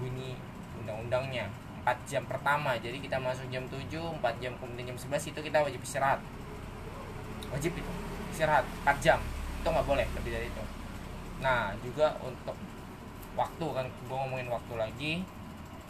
Bunyi 0.00 0.40
undang-undangnya. 0.80 1.52
4 1.84 2.08
jam 2.08 2.24
pertama 2.28 2.76
jadi 2.76 3.00
kita 3.00 3.16
masuk 3.16 3.48
jam 3.48 3.64
7 3.64 3.80
4 3.88 4.42
jam 4.44 4.52
kemudian 4.60 4.92
jam 4.92 4.98
11 5.08 5.32
itu 5.32 5.40
kita 5.40 5.64
wajib 5.64 5.80
istirahat 5.80 6.20
wajib 7.52 7.72
itu. 7.74 7.92
Istirahat 8.32 8.64
4 8.84 9.04
jam. 9.04 9.20
Itu 9.60 9.68
nggak 9.68 9.86
boleh 9.86 10.06
lebih 10.16 10.30
dari 10.30 10.46
itu. 10.48 10.64
Nah 11.42 11.74
juga 11.82 12.14
untuk 12.22 12.56
waktu 13.38 13.66
kan 13.70 13.86
gue 13.86 14.16
ngomongin 14.16 14.48
waktu 14.50 14.74
lagi. 14.74 15.12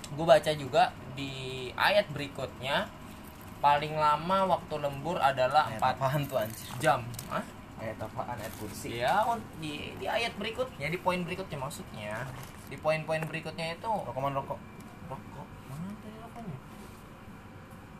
Gue 0.08 0.24
baca 0.24 0.52
juga 0.56 0.92
di 1.12 1.68
ayat 1.76 2.08
berikutnya 2.08 2.88
paling 3.58 3.98
lama 3.98 4.56
waktu 4.56 4.74
lembur 4.80 5.18
adalah 5.18 5.68
ayat 5.68 5.82
4 5.82 5.92
apaan 5.98 6.20
tuh 6.30 6.38
anjir? 6.38 6.68
jam. 6.78 7.00
Hah? 7.28 7.44
ayat 7.78 7.98
apaan? 8.02 8.36
Ayat 8.38 8.54
kursi? 8.58 9.02
Ya 9.02 9.22
di, 9.62 9.94
di 9.98 10.06
ayat 10.06 10.34
berikutnya 10.38 10.88
di 10.90 10.98
poin 10.98 11.20
berikutnya 11.22 11.58
maksudnya. 11.58 12.26
Di 12.68 12.76
poin-poin 12.76 13.24
berikutnya 13.24 13.80
itu 13.80 13.88
rokok 13.88 14.20
mana 14.20 14.44
rokok? 14.44 14.60
Rokok 15.08 15.46
mana 15.72 15.88
tadi 16.04 16.16
rokoknya? 16.20 16.58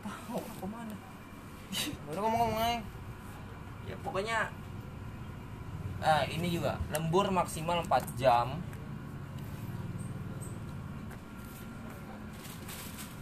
Tahu 0.05 0.37
rokok 0.37 0.67
mana? 0.69 0.95
Udah 2.09 2.21
ngomong-ngomong 2.21 2.61
aja 2.61 2.98
ya 3.89 3.97
pokoknya 4.05 4.53
ah 5.99 6.23
ini 6.29 6.47
juga 6.53 6.79
lembur 6.93 7.27
maksimal 7.33 7.83
4 7.83 8.15
jam. 8.15 8.61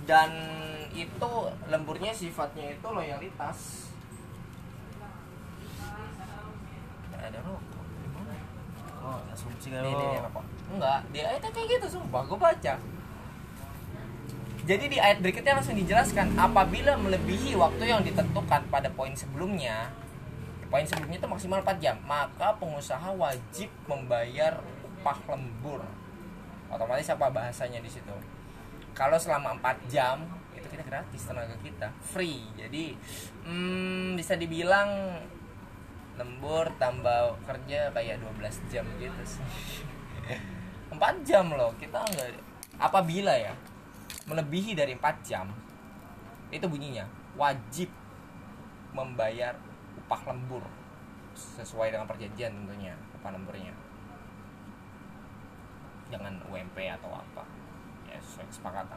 Dan 0.07 0.31
itu 0.95 1.31
lemburnya 1.67 2.15
sifatnya 2.15 2.75
itu 2.75 2.87
loyalitas. 2.87 3.91
Ada 7.17 7.43
rokok 7.43 7.77
oh 9.07 9.19
asumsi 9.31 9.71
rokok. 9.71 10.43
enggak 10.67 10.99
di 11.15 11.19
ayatnya 11.23 11.51
kayak 11.51 11.67
gitu 11.79 11.87
sumpah 11.99 12.23
gue 12.27 12.39
baca. 12.39 12.75
Jadi 14.67 14.85
di 14.91 14.97
ayat 14.99 15.23
berikutnya 15.23 15.55
langsung 15.55 15.79
dijelaskan 15.79 16.35
apabila 16.35 16.99
melebihi 16.99 17.55
waktu 17.55 17.87
yang 17.87 18.03
ditentukan 18.03 18.67
pada 18.67 18.91
poin 18.91 19.15
sebelumnya 19.15 19.95
poin 20.67 20.83
sebelumnya 20.83 21.17
itu 21.19 21.29
maksimal 21.29 21.59
4 21.63 21.83
jam. 21.83 21.95
Maka 22.03 22.55
pengusaha 22.59 23.09
wajib 23.15 23.71
membayar 23.87 24.59
upah 24.83 25.17
lembur. 25.33 25.81
Otomatis 26.67 27.07
apa 27.11 27.31
bahasanya 27.31 27.79
di 27.79 27.89
situ? 27.91 28.15
Kalau 28.91 29.15
selama 29.15 29.55
4 29.59 29.87
jam 29.91 30.27
itu 30.53 30.67
kita 30.67 30.83
gratis 30.83 31.21
tenaga 31.23 31.55
kita. 31.63 31.87
Free. 32.03 32.43
Jadi 32.59 32.95
hmm, 33.47 34.19
bisa 34.19 34.35
dibilang 34.35 35.21
lembur 36.17 36.65
tambah 36.81 37.37
kerja 37.45 37.93
kayak 37.93 38.19
12 38.19 38.71
jam 38.73 38.85
gitu 38.99 39.21
sih. 39.23 39.45
4 40.93 41.27
jam 41.27 41.51
loh. 41.53 41.71
Kita 41.79 42.03
nggak 42.03 42.29
apabila 42.77 43.33
ya 43.33 43.53
melebihi 44.27 44.75
dari 44.75 44.93
4 44.93 45.23
jam 45.23 45.47
itu 46.51 46.63
bunyinya 46.67 47.07
wajib 47.35 47.91
membayar 48.95 49.55
upah 50.07 50.23
lembur 50.31 50.63
sesuai 51.35 51.91
dengan 51.91 52.07
perjanjian 52.07 52.49
tentunya 52.49 52.95
upah 53.19 53.35
lemburnya. 53.35 53.75
Jangan 56.07 56.39
UMP 56.47 56.79
atau 56.87 57.11
apa. 57.11 57.43
Ya 58.07 58.15
sesuai 58.23 58.47
kesepakatan. 58.47 58.95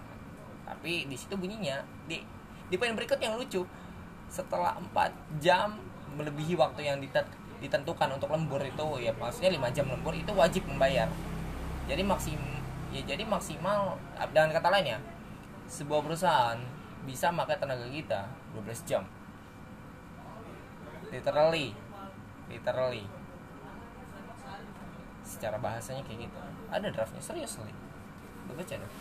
Tapi 0.63 1.11
di 1.11 1.17
situ 1.19 1.35
bunyinya 1.35 1.83
di 2.07 2.23
di 2.71 2.79
poin 2.79 2.95
berikut 2.95 3.19
yang 3.19 3.35
lucu 3.35 3.67
setelah 4.31 4.79
4 4.79 5.43
jam 5.43 5.75
melebihi 6.15 6.55
waktu 6.55 6.87
yang 6.87 7.03
ditentukan 7.59 8.15
untuk 8.15 8.31
lembur 8.31 8.63
itu 8.63 9.03
ya 9.03 9.11
maksudnya 9.19 9.51
5 9.51 9.75
jam 9.75 9.91
lembur 9.91 10.15
itu 10.15 10.31
wajib 10.31 10.63
membayar. 10.71 11.11
Jadi 11.91 12.07
maksim 12.07 12.39
ya 12.95 13.03
jadi 13.03 13.27
maksimal 13.27 13.99
dengan 14.31 14.55
kata 14.55 14.71
lain 14.71 14.95
ya 14.95 14.99
sebuah 15.67 16.07
perusahaan 16.07 16.59
bisa 17.07 17.35
makan 17.35 17.59
tenaga 17.59 17.87
kita 17.91 18.31
12 18.55 18.87
jam 18.87 19.03
literally. 21.11 21.77
Literally. 22.49 23.05
Secara 25.27 25.59
bahasanya 25.59 26.03
kayak 26.07 26.27
gitu. 26.27 26.39
Ada 26.71 26.87
draftnya 26.91 27.23
serius 27.23 27.59
nih 27.63 27.91
lu 28.51 28.59
baca 28.59 28.75
deh 28.75 28.93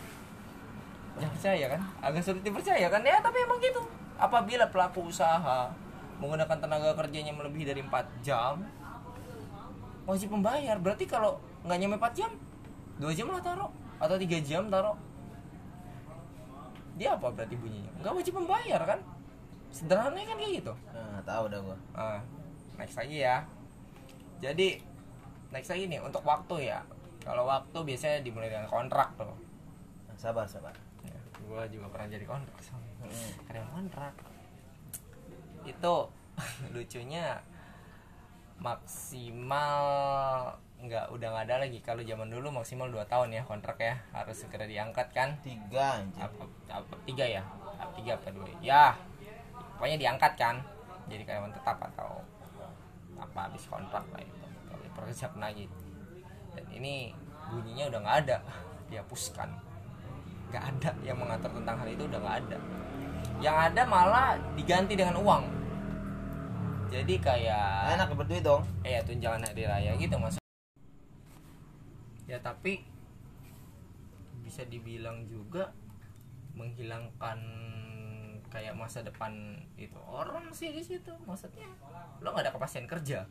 jangan 1.18 1.34
percaya 1.36 1.66
kan? 1.68 1.80
Agak 2.00 2.22
sulit 2.22 2.42
dipercaya 2.46 2.86
kan? 2.88 3.02
Ya 3.04 3.18
tapi 3.20 3.42
emang 3.42 3.60
gitu. 3.60 3.82
Apabila 4.16 4.64
pelaku 4.72 5.10
usaha 5.10 5.68
menggunakan 6.22 6.56
tenaga 6.56 6.96
kerjanya 6.96 7.34
melebihi 7.34 7.66
dari 7.66 7.82
4 7.84 8.24
jam 8.24 8.64
wajib 10.08 10.32
membayar. 10.32 10.78
Berarti 10.80 11.04
kalau 11.04 11.42
nggak 11.66 11.76
nyampe 11.76 11.96
4 12.00 12.14
jam 12.16 12.30
2 13.02 13.12
jam 13.12 13.26
lah 13.28 13.42
taruh. 13.42 13.68
Atau 14.00 14.16
tiga 14.16 14.38
jam 14.40 14.72
taruh. 14.72 14.96
Dia 16.96 17.18
apa 17.18 17.28
berarti 17.28 17.58
bunyinya? 17.58 17.90
Nggak 18.00 18.12
wajib 18.16 18.34
membayar 18.40 18.80
kan 18.86 19.00
sederhananya 19.70 20.26
kan 20.34 20.36
kayak 20.38 20.52
gitu 20.62 20.74
nah, 20.90 21.20
tahu 21.22 21.44
dah 21.46 21.60
gua 21.62 21.78
Ah, 21.94 22.20
next 22.80 22.96
lagi 22.96 23.20
ya. 23.20 23.44
Jadi 24.40 24.80
next 25.52 25.68
lagi 25.68 25.84
nih 25.84 26.00
untuk 26.00 26.24
waktu 26.24 26.72
ya. 26.72 26.80
Kalau 27.20 27.44
waktu 27.44 27.76
biasanya 27.84 28.24
dimulai 28.24 28.48
dengan 28.48 28.64
kontrak 28.64 29.12
tuh. 29.20 29.36
Nah, 30.08 30.16
sabar 30.16 30.48
sabar 30.48 30.72
Ya, 31.04 31.20
gua 31.44 31.68
juga 31.68 31.92
pernah 31.92 32.08
jadi 32.08 32.24
kontrak 32.24 32.56
soalnya. 32.64 33.68
Kontrak. 33.68 34.14
Itu 35.68 36.08
lucunya 36.74 37.36
maksimal 38.60 39.84
nggak 40.80 41.12
udah 41.12 41.28
nggak 41.32 41.44
ada 41.48 41.56
lagi 41.64 41.80
kalau 41.84 42.00
zaman 42.00 42.28
dulu 42.32 42.48
maksimal 42.48 42.88
2 42.88 43.04
tahun 43.04 43.36
ya 43.36 43.44
kontrak 43.44 43.76
ya 43.80 44.00
harus 44.16 44.36
segera 44.36 44.64
diangkat 44.64 45.12
kan 45.12 45.36
tiga 45.44 46.00
anjir 46.00 46.24
apa, 46.24 46.44
apa 46.72 46.94
tiga 47.04 47.24
ya 47.24 47.44
tiga 47.96 48.16
apa 48.16 48.28
dua 48.32 48.48
ya 48.64 48.96
pokoknya 49.80 49.96
diangkat 49.96 50.36
kan. 50.36 50.60
Jadi 51.08 51.24
karyawan 51.24 51.56
tetap 51.56 51.80
atau 51.80 52.20
apa 53.16 53.48
habis 53.48 53.64
kontrak 53.64 54.04
lah 54.12 54.20
itu. 54.20 54.44
Kalau 54.68 54.84
pekerja 54.92 55.32
penagih 55.32 55.72
dan 56.52 56.68
ini 56.68 57.16
bunyinya 57.48 57.88
udah 57.88 58.00
nggak 58.04 58.18
ada. 58.28 58.36
Dihapuskan 58.92 59.48
nggak 60.52 60.64
ada 60.76 60.90
yang 61.00 61.16
mengatur 61.16 61.48
tentang 61.56 61.80
hal 61.80 61.88
itu 61.88 62.04
udah 62.04 62.20
nggak 62.20 62.36
ada. 62.44 62.58
Yang 63.40 63.56
ada 63.72 63.82
malah 63.88 64.36
diganti 64.52 65.00
dengan 65.00 65.16
uang. 65.16 65.48
Jadi 66.92 67.16
kayak 67.16 67.96
enak 67.96 68.12
berduit 68.12 68.44
dong. 68.44 68.68
Eh 68.84 69.00
ya 69.00 69.00
tunjangan 69.00 69.48
hari 69.48 69.64
raya 69.64 69.96
gitu 69.96 70.20
mas. 70.20 70.36
Ya 72.28 72.36
tapi 72.44 72.84
bisa 74.44 74.60
dibilang 74.68 75.24
juga 75.24 75.72
menghilangkan 76.52 77.38
kayak 78.50 78.74
masa 78.74 79.00
depan 79.06 79.56
itu 79.78 79.96
orang 80.10 80.50
sih 80.50 80.74
di 80.74 80.82
situ. 80.82 81.14
Maksudnya 81.24 81.70
lo 82.20 82.34
nggak 82.34 82.50
ada 82.50 82.52
kepastian 82.52 82.90
kerja. 82.90 83.24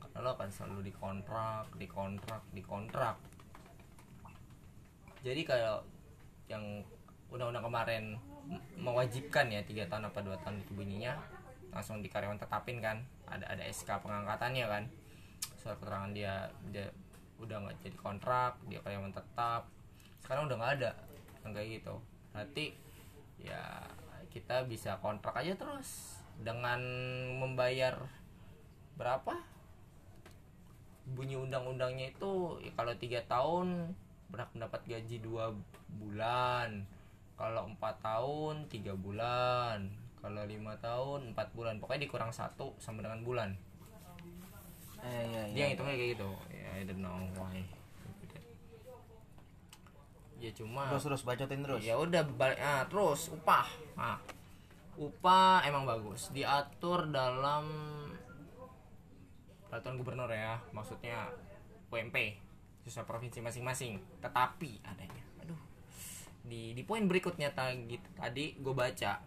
Karena 0.00 0.18
lo 0.24 0.34
akan 0.34 0.48
selalu 0.48 0.88
dikontrak 0.88 1.68
dikontrak 1.76 2.42
dikontrak. 2.56 3.16
Jadi 5.20 5.42
kalau 5.44 5.84
yang 6.48 6.64
undang-undang 7.28 7.68
kemarin 7.68 8.04
mewajibkan 8.80 9.52
ya 9.52 9.60
tiga 9.60 9.84
tahun 9.84 10.08
apa 10.08 10.24
dua 10.24 10.40
tahun 10.40 10.64
itu 10.64 10.72
bunyinya 10.72 11.12
langsung 11.68 12.00
di 12.00 12.08
karyawan 12.08 12.40
tetapin 12.40 12.80
kan. 12.80 13.04
Ada 13.28 13.44
ada 13.44 13.62
SK 13.68 14.00
pengangkatannya 14.00 14.64
kan. 14.64 14.84
Surat 15.60 15.76
keterangan 15.76 16.10
dia 16.16 16.48
dia 16.72 16.88
udah 17.38 17.68
nggak 17.68 17.76
jadi 17.84 17.96
kontrak 18.00 18.56
dia 18.72 18.80
karyawan 18.80 19.12
tetap. 19.12 19.68
Sekarang 20.24 20.48
udah 20.48 20.56
nggak 20.56 20.72
ada 20.80 20.90
yang 21.44 21.52
kayak 21.52 21.68
gitu. 21.84 21.94
Berarti 22.32 22.66
ya 23.38 23.84
kita 24.28 24.64
bisa 24.68 25.00
kontrak 25.00 25.36
aja 25.40 25.56
terus 25.56 26.20
dengan 26.38 26.80
membayar 27.40 27.98
berapa? 28.94 29.34
Bunyi 31.08 31.40
undang-undangnya 31.40 32.12
itu 32.12 32.60
ya 32.60 32.72
kalau 32.76 32.92
tiga 33.00 33.24
tahun 33.24 33.96
berhak 34.28 34.52
mendapat 34.52 34.84
gaji 34.84 35.24
dua 35.24 35.56
bulan. 35.88 36.84
Kalau 37.38 37.70
empat 37.70 38.02
tahun 38.04 38.68
tiga 38.68 38.92
bulan. 38.92 39.88
Kalau 40.18 40.42
lima 40.44 40.76
tahun 40.82 41.32
empat 41.32 41.54
bulan. 41.56 41.80
Pokoknya 41.80 42.04
dikurang 42.04 42.34
satu 42.34 42.76
sama 42.76 43.00
dengan 43.00 43.24
bulan. 43.24 43.56
Eh 45.00 45.24
iya 45.32 45.42
iya. 45.48 45.54
Dia 45.54 45.64
ngitungnya 45.72 45.96
kayak 45.96 46.10
gitu. 46.18 46.30
Ya 46.52 46.68
I 46.76 46.82
don't 46.84 47.00
know 47.00 47.16
why 47.38 47.77
ya 50.38 50.50
cuma 50.54 50.86
terus 50.86 51.04
terus 51.04 51.22
bacotin 51.26 51.62
terus? 51.66 51.82
Ya 51.82 51.98
udah 51.98 52.22
balik 52.22 52.58
ah, 52.62 52.86
terus 52.86 53.30
upah. 53.30 53.66
Nah, 53.98 54.18
upah 54.94 55.66
emang 55.66 55.84
bagus. 55.84 56.30
Diatur 56.30 57.10
dalam 57.10 57.66
peraturan 59.68 60.00
gubernur 60.00 60.30
ya 60.32 60.56
maksudnya 60.72 61.28
UMP 61.92 62.16
sesuai 62.86 63.06
provinsi 63.06 63.42
masing-masing. 63.42 63.98
Tetapi 64.22 64.86
adanya 64.86 65.24
aduh 65.42 65.60
di 66.46 66.72
di 66.72 66.82
poin 66.86 67.04
berikutnya 67.04 67.50
tadi 67.50 67.98
tadi 68.14 68.54
gue 68.58 68.74
baca. 68.74 69.18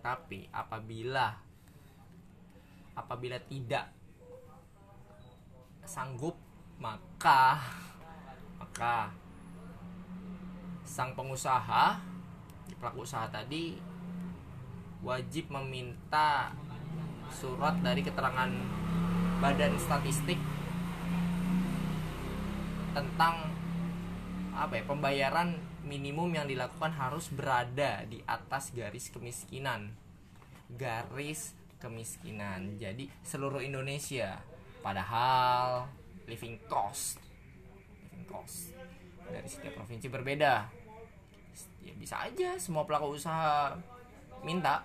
Tapi 0.00 0.48
apabila 0.54 1.28
apabila 2.96 3.36
tidak 3.50 3.90
sanggup 5.84 6.38
maka 6.80 7.60
maka 8.56 9.12
sang 10.84 11.14
pengusaha 11.14 12.10
pelaku 12.80 13.04
usaha 13.04 13.28
tadi 13.28 13.76
wajib 15.04 15.52
meminta 15.52 16.52
surat 17.28 17.76
dari 17.84 18.00
keterangan 18.00 18.50
badan 19.40 19.76
statistik 19.76 20.40
tentang 22.96 23.52
apa 24.56 24.80
ya 24.80 24.84
pembayaran 24.84 25.56
minimum 25.86 26.32
yang 26.34 26.48
dilakukan 26.48 26.92
harus 26.92 27.32
berada 27.32 28.04
di 28.04 28.20
atas 28.28 28.74
garis 28.74 29.08
kemiskinan. 29.08 29.94
Garis 30.74 31.56
kemiskinan. 31.80 32.76
Jadi 32.76 33.08
seluruh 33.24 33.64
Indonesia. 33.64 34.42
Padahal 34.84 35.88
living 36.28 36.60
cost. 36.68 37.16
Living 38.04 38.26
cost 38.28 38.79
dari 39.30 39.48
setiap 39.48 39.78
provinsi 39.78 40.06
berbeda. 40.10 40.68
Ya 41.80 41.94
bisa 41.96 42.20
aja 42.20 42.58
semua 42.60 42.84
pelaku 42.84 43.16
usaha 43.16 43.72
minta 44.44 44.84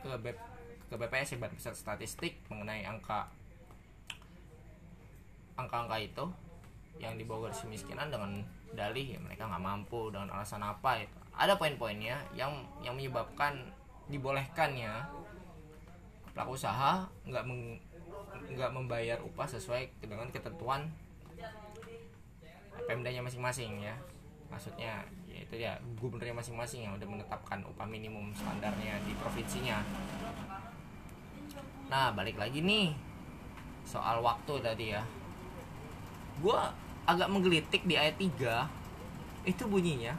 ke 0.00 0.10
B, 0.22 0.26
ke 0.86 0.94
BPS 0.94 1.34
ya 1.34 1.38
Badan 1.42 1.58
Statistik 1.58 2.38
mengenai 2.46 2.86
angka 2.86 3.26
angka-angka 5.56 5.96
itu 5.98 6.24
yang 7.00 7.16
dibawa 7.16 7.48
garis 7.48 7.64
kemiskinan 7.64 8.08
dengan 8.08 8.44
dalih 8.72 9.16
ya 9.16 9.18
mereka 9.20 9.48
nggak 9.48 9.64
mampu 9.64 10.12
dengan 10.12 10.32
alasan 10.36 10.64
apa 10.64 11.00
itu 11.00 11.16
ada 11.36 11.56
poin-poinnya 11.56 12.16
yang 12.32 12.64
yang 12.80 12.96
menyebabkan 12.96 13.72
dibolehkannya 14.08 15.04
pelaku 16.32 16.56
usaha 16.56 17.08
nggak 17.24 17.44
nggak 18.52 18.70
membayar 18.72 19.18
upah 19.24 19.48
sesuai 19.48 19.88
dengan 20.04 20.28
ketentuan 20.28 20.88
Pemdanya 23.06 23.22
masing-masing 23.22 23.86
ya. 23.86 23.94
Maksudnya 24.50 24.98
ya 25.30 25.38
itu 25.38 25.54
ya 25.62 25.78
gubernurnya 25.94 26.42
masing-masing 26.42 26.90
yang 26.90 26.98
udah 26.98 27.06
menetapkan 27.06 27.62
upah 27.62 27.86
minimum 27.86 28.34
standarnya 28.34 28.98
di 29.06 29.14
provinsinya. 29.14 29.78
Nah 31.86 32.10
balik 32.10 32.34
lagi 32.34 32.66
nih 32.66 32.98
soal 33.86 34.18
waktu 34.26 34.58
tadi 34.58 34.90
ya. 34.90 35.06
Gua 36.42 36.74
agak 37.06 37.30
menggelitik 37.30 37.86
di 37.86 37.94
ayat 37.94 38.18
3 38.18 38.66
itu 39.46 39.62
bunyinya 39.70 40.18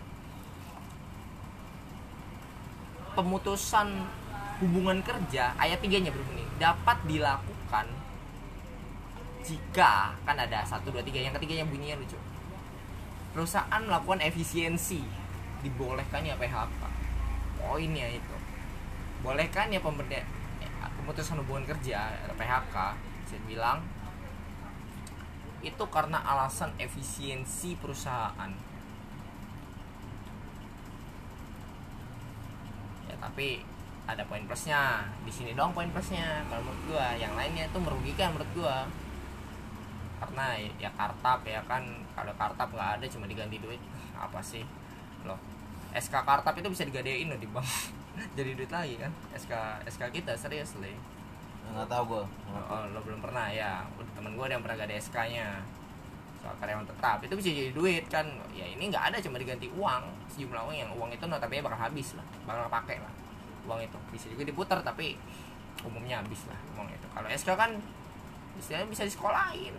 pemutusan 3.20 4.08
hubungan 4.64 5.04
kerja 5.04 5.52
ayat 5.60 5.84
3 5.84 6.08
nya 6.08 6.16
berbunyi 6.16 6.48
dapat 6.56 7.04
dilakukan 7.04 7.92
jika 9.44 10.16
kan 10.24 10.40
ada 10.40 10.64
satu 10.64 10.88
dua 10.88 11.04
tiga 11.04 11.20
yang 11.20 11.36
ketiganya 11.36 11.68
bunyinya 11.68 12.00
lucu 12.00 12.16
perusahaan 13.38 13.82
melakukan 13.86 14.18
efisiensi. 14.26 15.06
Dibolehkannya 15.62 16.34
PHK 16.42 16.82
poinnya 17.62 18.10
itu. 18.10 18.36
Bolehkannya 19.22 19.78
pemberdayaan 19.78 20.26
pemutusan 20.98 21.38
hubungan 21.46 21.70
kerja 21.70 22.18
PHK 22.34 22.76
saya 23.30 23.42
bilang 23.46 23.86
itu 25.62 25.84
karena 25.94 26.18
alasan 26.18 26.74
efisiensi 26.82 27.78
perusahaan. 27.78 28.50
Ya 33.06 33.16
tapi 33.22 33.62
ada 34.10 34.26
poin 34.26 34.46
plusnya. 34.50 35.06
Di 35.22 35.32
sini 35.34 35.54
dong 35.54 35.78
poin 35.78 35.94
plusnya. 35.94 36.42
Kalau 36.50 36.66
menurut 36.66 36.82
gua 36.90 37.14
yang 37.14 37.38
lainnya 37.38 37.70
itu 37.70 37.78
merugikan 37.78 38.34
menurut 38.34 38.50
gua 38.58 38.90
karena 40.18 40.46
ya 40.78 40.90
kartap 40.94 41.42
ya 41.46 41.62
kan. 41.66 41.84
Kalau 42.14 42.34
kartap 42.36 42.70
nggak 42.74 42.90
ada 43.02 43.06
cuma 43.10 43.26
diganti 43.30 43.58
duit. 43.62 43.82
Apa 44.26 44.42
sih? 44.42 44.66
Loh 45.26 45.38
SK 45.98 46.14
kartap 46.22 46.54
itu 46.60 46.68
bisa 46.70 46.84
digadein 46.86 47.32
loh 47.32 47.40
di 47.40 47.48
bank 47.50 47.66
jadi 48.38 48.54
duit 48.54 48.70
lagi 48.70 49.00
kan? 49.02 49.12
SK 49.34 49.54
SK 49.90 50.04
kita 50.14 50.38
serius 50.38 50.78
loh 50.78 50.90
nggak 51.68 51.88
tahu 51.92 52.04
gua. 52.16 52.24
Oh, 52.48 52.64
oh, 52.72 52.84
lo 52.96 53.00
belum 53.04 53.20
pernah 53.20 53.52
ya. 53.52 53.84
Temen 54.16 54.40
gue 54.40 54.46
ada 54.48 54.56
yang 54.56 54.64
pernah 54.64 54.78
gade 54.80 54.96
SK 55.04 55.18
nya 55.36 55.60
soal 56.40 56.56
karyawan 56.64 56.88
tetap. 56.88 57.20
Itu 57.20 57.36
bisa 57.36 57.52
jadi 57.52 57.72
duit 57.76 58.08
kan. 58.08 58.24
Ya 58.56 58.64
ini 58.64 58.88
nggak 58.88 59.12
ada 59.12 59.18
cuma 59.20 59.36
diganti 59.36 59.68
uang. 59.76 60.04
Sejumlah 60.32 60.64
uang 60.64 60.78
yang 60.80 60.92
uang 60.96 61.12
itu 61.12 61.28
notabene 61.28 61.60
bakal 61.60 61.92
habis 61.92 62.16
lah. 62.16 62.24
Bakal 62.48 62.72
pakai 62.72 63.04
lah 63.04 63.12
uang 63.68 63.84
itu. 63.84 63.98
Bisa 64.16 64.26
juga 64.32 64.48
diputar 64.48 64.80
tapi 64.80 65.20
umumnya 65.84 66.24
habis 66.24 66.48
lah 66.48 66.60
uang 66.80 66.88
itu. 66.88 67.08
Kalau 67.12 67.28
SK 67.28 67.50
kan 67.60 67.72
istilahnya 68.58 68.88
bisa 68.90 69.04
disekolahin 69.04 69.76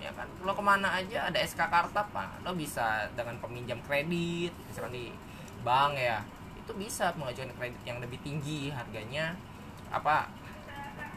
ya 0.00 0.10
kan? 0.12 0.28
Lo 0.44 0.52
ke 0.52 0.62
mana 0.62 1.00
aja 1.00 1.28
ada 1.28 1.38
SK 1.40 1.60
Kartap 1.68 2.06
pak. 2.12 2.42
Lo 2.44 2.52
bisa 2.52 3.08
dengan 3.16 3.36
peminjam 3.40 3.80
kredit 3.84 4.52
misalkan 4.68 4.92
di 4.94 5.12
bank 5.64 5.96
ya. 5.96 6.20
Itu 6.60 6.72
bisa 6.76 7.14
mengajukan 7.16 7.52
kredit 7.56 7.80
yang 7.86 7.98
lebih 7.98 8.20
tinggi 8.20 8.70
harganya 8.70 9.34
apa 9.90 10.28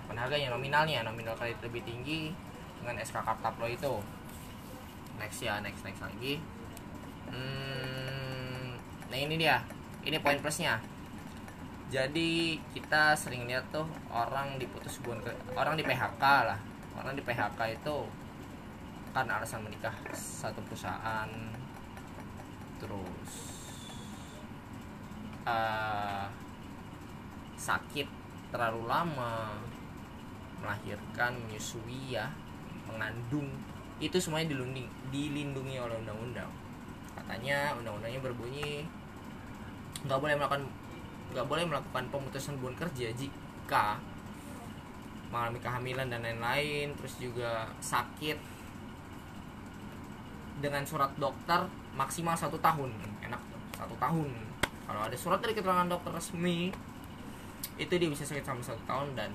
bukan 0.05 0.17
harganya? 0.17 0.53
Nominalnya 0.53 1.05
nominal 1.05 1.37
kredit 1.37 1.59
lebih 1.65 1.85
tinggi 1.85 2.33
dengan 2.79 2.97
SK 3.03 3.21
Kartap 3.21 3.55
lo 3.59 3.67
itu. 3.67 3.93
Next 5.19 5.39
ya 5.43 5.59
next 5.59 5.83
next 5.83 6.01
lagi. 6.01 6.39
Hmm, 7.29 8.79
nah 9.11 9.17
ini 9.19 9.35
dia. 9.37 9.61
Ini 10.01 10.17
poin 10.23 10.39
plusnya. 10.39 10.79
Jadi 11.89 12.61
kita 12.71 13.17
sering 13.17 13.49
lihat 13.49 13.65
tuh 13.73 13.85
orang 14.13 14.61
diputus 14.61 15.01
hubungan 15.01 15.25
orang 15.57 15.73
di 15.73 15.83
PHK 15.83 16.23
lah. 16.23 16.59
Orang 16.93 17.17
di 17.17 17.21
PHK 17.25 17.59
itu 17.81 17.97
karena 19.09 19.41
alasan 19.41 19.65
menikah 19.65 19.93
satu 20.13 20.61
perusahaan. 20.65 21.29
Terus 22.79 23.31
eh, 25.43 26.25
sakit 27.59 28.07
terlalu 28.49 28.87
lama 28.89 29.53
melahirkan 30.63 31.37
menyusui 31.45 32.15
ya 32.15 32.29
mengandung. 32.89 33.49
Itu 33.99 34.15
semuanya 34.17 34.55
dilindungi 34.55 34.85
dilindungi 35.11 35.75
oleh 35.77 35.95
undang-undang. 35.99 36.49
Katanya 37.13 37.75
undang-undangnya 37.75 38.21
berbunyi 38.23 38.87
nggak 39.99 40.15
boleh 40.15 40.35
melakukan 40.39 40.63
nggak 41.35 41.45
boleh 41.45 41.63
melakukan 41.67 42.03
pemutusan 42.09 42.55
hubungan 42.57 42.87
kerja 42.87 43.11
jika 43.13 43.99
mengalami 45.29 45.59
kehamilan 45.61 46.07
dan 46.09 46.23
lain-lain. 46.23 46.95
Terus 46.95 47.19
juga 47.19 47.67
sakit 47.83 48.48
dengan 50.59 50.83
surat 50.83 51.11
dokter 51.15 51.63
maksimal 51.95 52.35
satu 52.35 52.59
tahun. 52.59 52.91
Enak 53.23 53.41
satu 53.75 53.95
tahun. 53.95 54.29
Kalau 54.59 55.01
ada 55.05 55.17
surat 55.17 55.39
dari 55.39 55.55
keterangan 55.55 55.87
dokter 55.87 56.11
resmi 56.11 56.71
itu 57.79 57.93
dia 57.95 58.09
bisa 58.11 58.27
sakit 58.27 58.43
sampai 58.43 58.63
satu 58.63 58.83
tahun 58.83 59.15
dan 59.15 59.31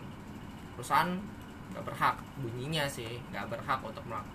perusahaan 0.76 1.16
nggak 1.72 1.84
berhak. 1.84 2.16
Bunyinya 2.40 2.84
sih 2.84 3.20
nggak 3.32 3.48
berhak 3.48 3.80
untuk 3.80 4.04
melak- 4.04 4.28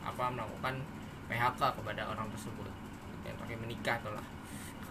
apa 0.00 0.32
melakukan 0.32 0.80
PHK 1.28 1.60
kepada 1.60 2.02
orang 2.08 2.26
tersebut. 2.32 2.72
Yang 3.28 3.36
terakhir 3.44 3.58
menikah 3.60 3.98
lah. 4.08 4.26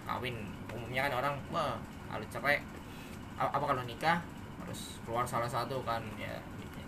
Kawin. 0.05 0.37
Umumnya 0.69 1.09
kan 1.09 1.13
orang 1.25 1.35
wah 1.49 1.75
kalau 2.09 2.25
cerai 2.29 2.61
apa 3.39 3.65
kalau 3.65 3.83
nikah 3.87 4.21
harus 4.61 5.01
keluar 5.03 5.25
salah 5.25 5.49
satu 5.49 5.81
kan. 5.81 6.05
Ya, 6.19 6.37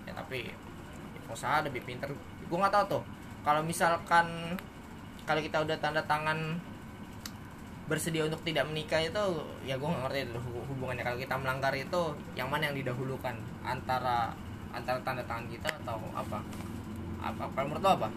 ya 0.06 0.13
tapi 0.13 0.54
usaha 1.26 1.63
lebih 1.65 1.82
pinter. 1.88 2.12
Gue 2.45 2.58
nggak 2.60 2.76
tahu 2.76 3.00
tuh 3.00 3.04
kalau 3.41 3.62
misalkan 3.65 4.58
kalau 5.25 5.41
kita 5.41 5.58
udah 5.65 5.77
tanda 5.82 6.01
tangan 6.06 6.62
bersedia 7.89 8.23
untuk 8.23 8.39
tidak 8.47 8.63
menikah 8.71 9.04
itu 9.04 9.23
ya 9.67 9.75
gue 9.75 9.84
nggak 9.84 10.04
ngerti 10.08 10.19
hubungannya. 10.71 11.04
Kalau 11.04 11.19
kita 11.19 11.36
melanggar 11.36 11.73
itu 11.75 12.01
yang 12.39 12.47
mana 12.47 12.71
yang 12.71 12.77
didahulukan? 12.77 13.36
Antara 13.65 14.32
antara 14.71 15.01
tanda 15.04 15.25
tangan 15.27 15.49
kita 15.51 15.67
atau 15.84 15.99
apa? 16.15 16.39
Apa 17.19 17.43
kalau 17.51 17.67
menurut 17.67 17.84
lo 17.84 17.91
apa? 17.99 18.10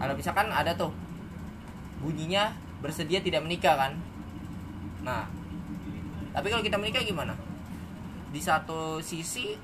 Kalau 0.00 0.14
misalkan 0.18 0.48
ada 0.50 0.74
tuh 0.74 0.90
bunyinya 2.02 2.50
bersedia 2.82 3.22
tidak 3.22 3.46
menikah 3.46 3.78
kan? 3.78 3.92
Nah 5.06 5.28
tapi 6.32 6.48
kalau 6.50 6.64
kita 6.64 6.80
menikah 6.80 7.04
gimana? 7.04 7.36
Di 8.32 8.40
satu 8.40 8.98
sisi 8.98 9.54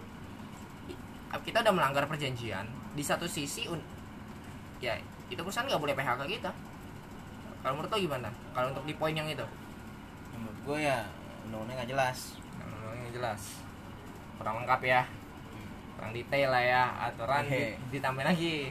kita 1.29 1.61
udah 1.65 1.75
melanggar 1.75 2.05
perjanjian 2.07 2.65
di 2.95 3.03
satu 3.05 3.29
sisi 3.29 3.69
ya 4.79 4.95
itu 5.29 5.37
perusahaan 5.37 5.67
nggak 5.67 5.83
boleh 5.83 5.95
PHK 5.95 6.23
kita. 6.31 6.51
Kalau 7.59 7.75
menurut 7.75 7.91
lo 7.91 7.99
gimana? 7.99 8.29
Kalau 8.55 8.71
untuk 8.71 8.85
di 8.85 8.95
poin 8.95 9.13
yang 9.13 9.27
itu? 9.27 9.45
Menurut 10.33 10.59
gue 10.65 10.79
ya 10.87 11.05
undang-undangnya 11.45 11.83
nggak 11.83 11.91
jelas. 11.91 12.19
Yang 13.03 13.13
jelas. 13.19 13.43
Kurang 14.39 14.63
lengkap 14.63 14.81
ya. 14.85 15.03
Kurang 15.99 16.11
detail 16.15 16.49
lah 16.55 16.63
ya. 16.63 16.83
Aturan 17.11 17.45
Hehe. 17.45 17.75
di- 17.75 17.99
ditambah 17.99 18.23
lagi. 18.23 18.71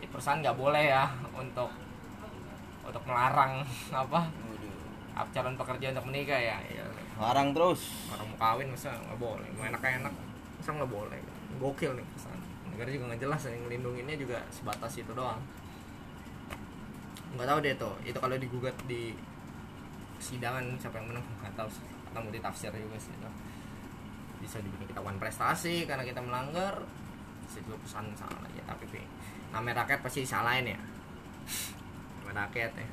Di 0.00 0.06
perusahaan 0.08 0.40
nggak 0.40 0.56
boleh 0.56 0.84
ya 0.88 1.04
untuk 1.36 1.68
untuk 2.80 3.02
melarang 3.04 3.60
apa? 3.92 4.20
Calon 5.36 5.52
pekerja 5.52 5.92
untuk 5.92 6.08
menikah 6.08 6.40
ya, 6.40 6.56
ya. 6.64 6.80
Larang 7.20 7.52
terus. 7.52 8.08
Orang 8.08 8.32
mau 8.32 8.38
kawin 8.40 8.72
masa 8.72 8.96
nggak 8.96 9.20
boleh. 9.20 9.44
Mau 9.52 9.68
enak 9.68 9.84
enak 9.84 10.14
masa 10.56 10.70
nggak 10.72 10.88
boleh? 10.90 11.20
Gokil 11.60 11.92
nih 11.92 12.06
perusahaan 12.08 12.39
negara 12.80 12.96
juga 12.96 13.12
nggak 13.12 13.20
jelas 13.28 13.40
yang 13.44 13.60
ngelindunginnya 13.68 14.16
juga 14.16 14.38
sebatas 14.48 14.96
itu 14.96 15.12
doang. 15.12 15.36
Nggak 17.36 17.44
tahu 17.52 17.58
deh 17.60 17.74
tuh 17.76 17.94
itu 18.08 18.16
kalau 18.16 18.40
digugat 18.40 18.72
di 18.88 19.12
sidangan 20.16 20.64
siapa 20.80 20.96
yang 20.96 21.12
menang? 21.12 21.20
Nggak 21.44 21.60
tahu 21.60 21.68
atau 22.08 22.20
multi 22.24 22.40
tafsir 22.40 22.72
juga 22.72 22.96
sih 22.96 23.12
itu. 23.12 23.30
Bisa 24.40 24.64
dibikin 24.64 24.88
ketahuan 24.88 25.20
prestasi 25.20 25.84
karena 25.84 26.08
kita 26.08 26.24
melanggar 26.24 26.80
juga 27.52 27.76
perusahaan 27.84 28.08
salah 28.16 28.48
ya 28.56 28.62
tapi 28.64 28.86
Pi, 28.88 29.02
namanya 29.52 29.84
rakyat 29.84 30.00
pasti 30.00 30.24
disalahin 30.24 30.72
ya. 30.72 30.80
Namanya 32.24 32.48
rakyat 32.48 32.72
ya 32.80 32.88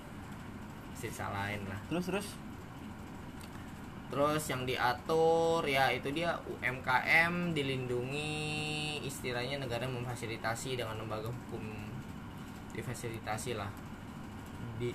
pasti 0.92 1.08
disalahin 1.08 1.64
lah. 1.64 1.80
Terus 1.88 2.04
terus 2.12 2.28
Terus 4.18 4.50
yang 4.50 4.66
diatur 4.66 5.62
ya 5.62 5.94
itu 5.94 6.10
dia 6.10 6.34
UMKM 6.50 7.54
dilindungi 7.54 8.98
istilahnya 9.06 9.62
negara 9.62 9.86
memfasilitasi 9.86 10.74
dengan 10.74 10.98
lembaga 10.98 11.30
hukum. 11.30 11.62
Difasilitasi 12.74 13.54
lah. 13.54 13.70
Di 14.82 14.90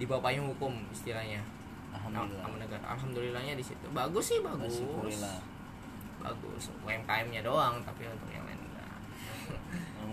di 0.00 0.04
bawah 0.08 0.24
payung 0.24 0.48
hukum 0.56 0.72
istilahnya. 0.88 1.44
Nah, 1.92 2.00
alhamdulillah. 2.00 2.48
Sama 2.48 2.56
negara. 2.56 2.84
Alhamdulillahnya 2.96 3.54
di 3.60 3.64
situ. 3.64 3.84
Bagus 3.92 4.24
sih 4.32 4.40
bagus. 4.40 4.80
Syukurillah. 4.80 5.36
bagus. 6.24 6.72
UMKM-nya 6.88 7.44
doang 7.44 7.76
tapi 7.84 8.08
untuk 8.08 8.32
yang 8.32 8.48
lain 8.48 8.56
enggak. 8.56 8.88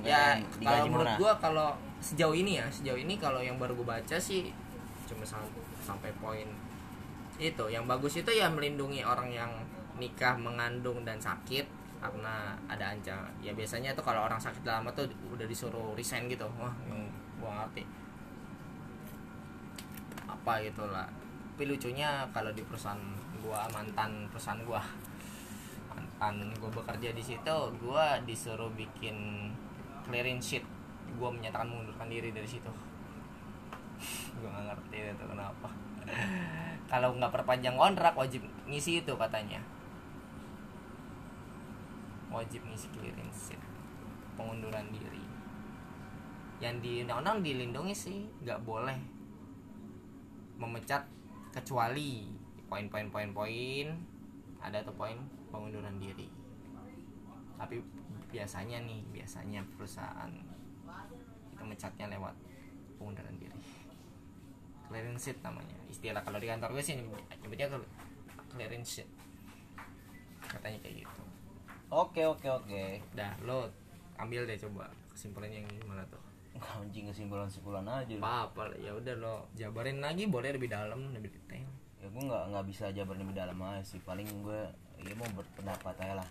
Ya 0.04 0.36
kalau 0.60 0.84
menurut 0.92 1.16
gua 1.16 1.32
kalau 1.40 1.80
sejauh 2.04 2.36
ini 2.36 2.60
ya 2.60 2.68
sejauh 2.68 3.00
ini 3.00 3.16
kalau 3.16 3.40
yang 3.40 3.56
baru 3.56 3.72
gua 3.80 3.96
baca 3.96 4.18
sih 4.20 4.52
cuma 5.08 5.24
sam- 5.24 5.48
sampai 5.80 6.12
poin 6.20 6.48
itu 7.40 7.66
yang 7.72 7.88
bagus 7.88 8.20
itu 8.20 8.28
ya 8.36 8.52
melindungi 8.52 9.00
orang 9.00 9.32
yang 9.32 9.52
nikah 9.96 10.36
mengandung 10.36 11.08
dan 11.08 11.16
sakit 11.16 11.64
karena 12.00 12.56
ada 12.68 12.92
ancaman. 12.92 13.32
Ya 13.40 13.56
biasanya 13.56 13.96
tuh 13.96 14.04
kalau 14.04 14.28
orang 14.28 14.40
sakit 14.40 14.64
lama 14.64 14.92
tuh 14.92 15.08
udah 15.32 15.48
disuruh 15.48 15.96
resign 15.96 16.28
gitu. 16.28 16.48
Wah 16.60 16.72
yang 16.88 17.08
gua 17.40 17.64
ngerti. 17.64 17.84
Apa 20.28 20.64
gitu 20.64 20.84
lah. 20.88 21.08
Tapi 21.56 21.68
lucunya 21.68 22.24
kalau 22.32 22.52
di 22.52 22.64
perusahaan 22.64 23.00
gua 23.40 23.68
mantan 23.72 24.28
perusahaan 24.32 24.60
gua 24.64 24.80
mantan 25.92 26.52
gua 26.60 26.72
bekerja 26.72 27.12
di 27.16 27.24
situ 27.24 27.58
gua 27.80 28.20
disuruh 28.24 28.72
bikin 28.76 29.48
clearing 30.08 30.40
sheet. 30.40 30.64
Gua 31.16 31.32
menyatakan 31.32 31.68
mengundurkan 31.68 32.08
diri 32.12 32.32
dari 32.32 32.48
situ. 32.48 32.72
Gua 34.40 34.48
nggak 34.56 34.72
ngerti 34.72 35.12
itu 35.12 35.26
kenapa 35.28 35.68
kalau 36.90 37.14
nggak 37.14 37.30
perpanjang 37.30 37.78
kontrak 37.78 38.18
wajib 38.18 38.42
ngisi 38.66 39.06
itu 39.06 39.14
katanya. 39.14 39.62
Wajib 42.34 42.66
ngisi 42.66 42.90
clearing 42.90 43.30
sheet 43.30 43.62
pengunduran 44.34 44.90
diri. 44.90 45.22
Yang 46.58 46.76
di 46.82 46.92
undang-undang 47.06 47.46
dilindungi 47.46 47.94
sih 47.94 48.26
nggak 48.42 48.66
boleh 48.66 48.98
memecat 50.60 51.06
kecuali 51.54 52.28
poin-poin 52.68 53.08
poin-poin 53.08 53.88
ada 54.60 54.82
tuh 54.82 54.98
poin 54.98 55.16
pengunduran 55.54 56.02
diri. 56.02 56.28
Tapi 57.56 57.78
biasanya 58.34 58.82
nih 58.82 59.06
biasanya 59.14 59.62
perusahaan 59.78 60.30
itu 61.54 61.64
mecatnya 61.66 62.10
lewat 62.14 62.34
pengunduran 62.98 63.36
diri 63.42 63.49
clearing 65.20 65.36
sheet 65.36 65.44
namanya. 65.44 65.76
Istilah 65.92 66.22
kalau 66.24 66.40
di 66.40 66.48
kantor 66.48 66.70
gue 66.72 66.84
sih 66.84 66.96
nyebutnya 66.96 67.68
cle- 67.68 67.92
clearing 68.56 68.86
sheet 68.88 69.10
katanya 70.48 70.80
kayak 70.80 71.04
gitu. 71.04 71.24
Oke 71.92 72.24
oke 72.24 72.48
oke. 72.48 73.04
Dah 73.12 73.36
lo 73.44 73.68
ambil 74.16 74.48
deh 74.48 74.56
coba. 74.56 74.88
Kesimpulannya 75.12 75.60
yang 75.60 75.68
gimana 75.68 76.08
tuh? 76.08 76.24
Anjing 76.60 77.12
kesimpulan 77.12 77.52
kesimpulan 77.52 77.84
aja 77.88 78.16
apa 78.20 78.52
apa 78.52 78.64
ya 78.80 78.92
udah 78.92 79.16
lo 79.20 79.48
jabarin 79.56 80.00
lagi 80.00 80.28
boleh 80.28 80.56
lebih 80.56 80.72
dalam 80.72 81.12
lebih 81.12 81.36
detail. 81.36 81.68
Ya 82.00 82.08
gue 82.08 82.24
nggak 82.24 82.56
nggak 82.56 82.66
bisa 82.72 82.88
jabar 82.96 83.20
lebih 83.20 83.36
dalam 83.36 83.60
aja 83.60 83.84
sih. 83.84 84.00
Paling 84.00 84.28
gue 84.40 84.62
ya 85.04 85.14
mau 85.20 85.28
berpendapat 85.36 85.96
aja 86.00 86.16
lah. 86.24 86.30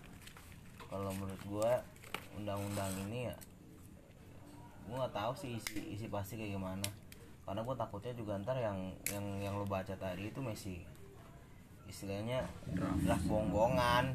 Kalau 0.88 1.12
menurut 1.12 1.42
gue 1.44 1.70
undang-undang 2.40 2.88
ini 3.08 3.28
ya 3.28 3.36
gue 4.88 4.96
nggak 4.96 5.12
tahu 5.12 5.32
sih 5.36 5.60
isi 5.60 6.00
isi 6.00 6.06
pasti 6.08 6.40
kayak 6.40 6.56
gimana 6.56 6.88
karena 7.48 7.64
gue 7.64 7.76
takutnya 7.80 8.12
juga 8.12 8.36
ntar 8.44 8.60
yang 8.60 8.92
yang 9.08 9.24
yang 9.40 9.54
lo 9.56 9.64
baca 9.64 9.96
tadi 9.96 10.28
itu 10.28 10.36
masih 10.44 10.84
istilahnya 11.88 12.44
draft 13.00 13.24
bohong-bohongan. 13.24 14.12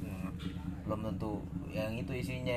Hmm. 0.00 0.32
belum 0.88 1.12
tentu 1.12 1.44
yang 1.68 1.92
itu 1.92 2.16
isinya. 2.16 2.56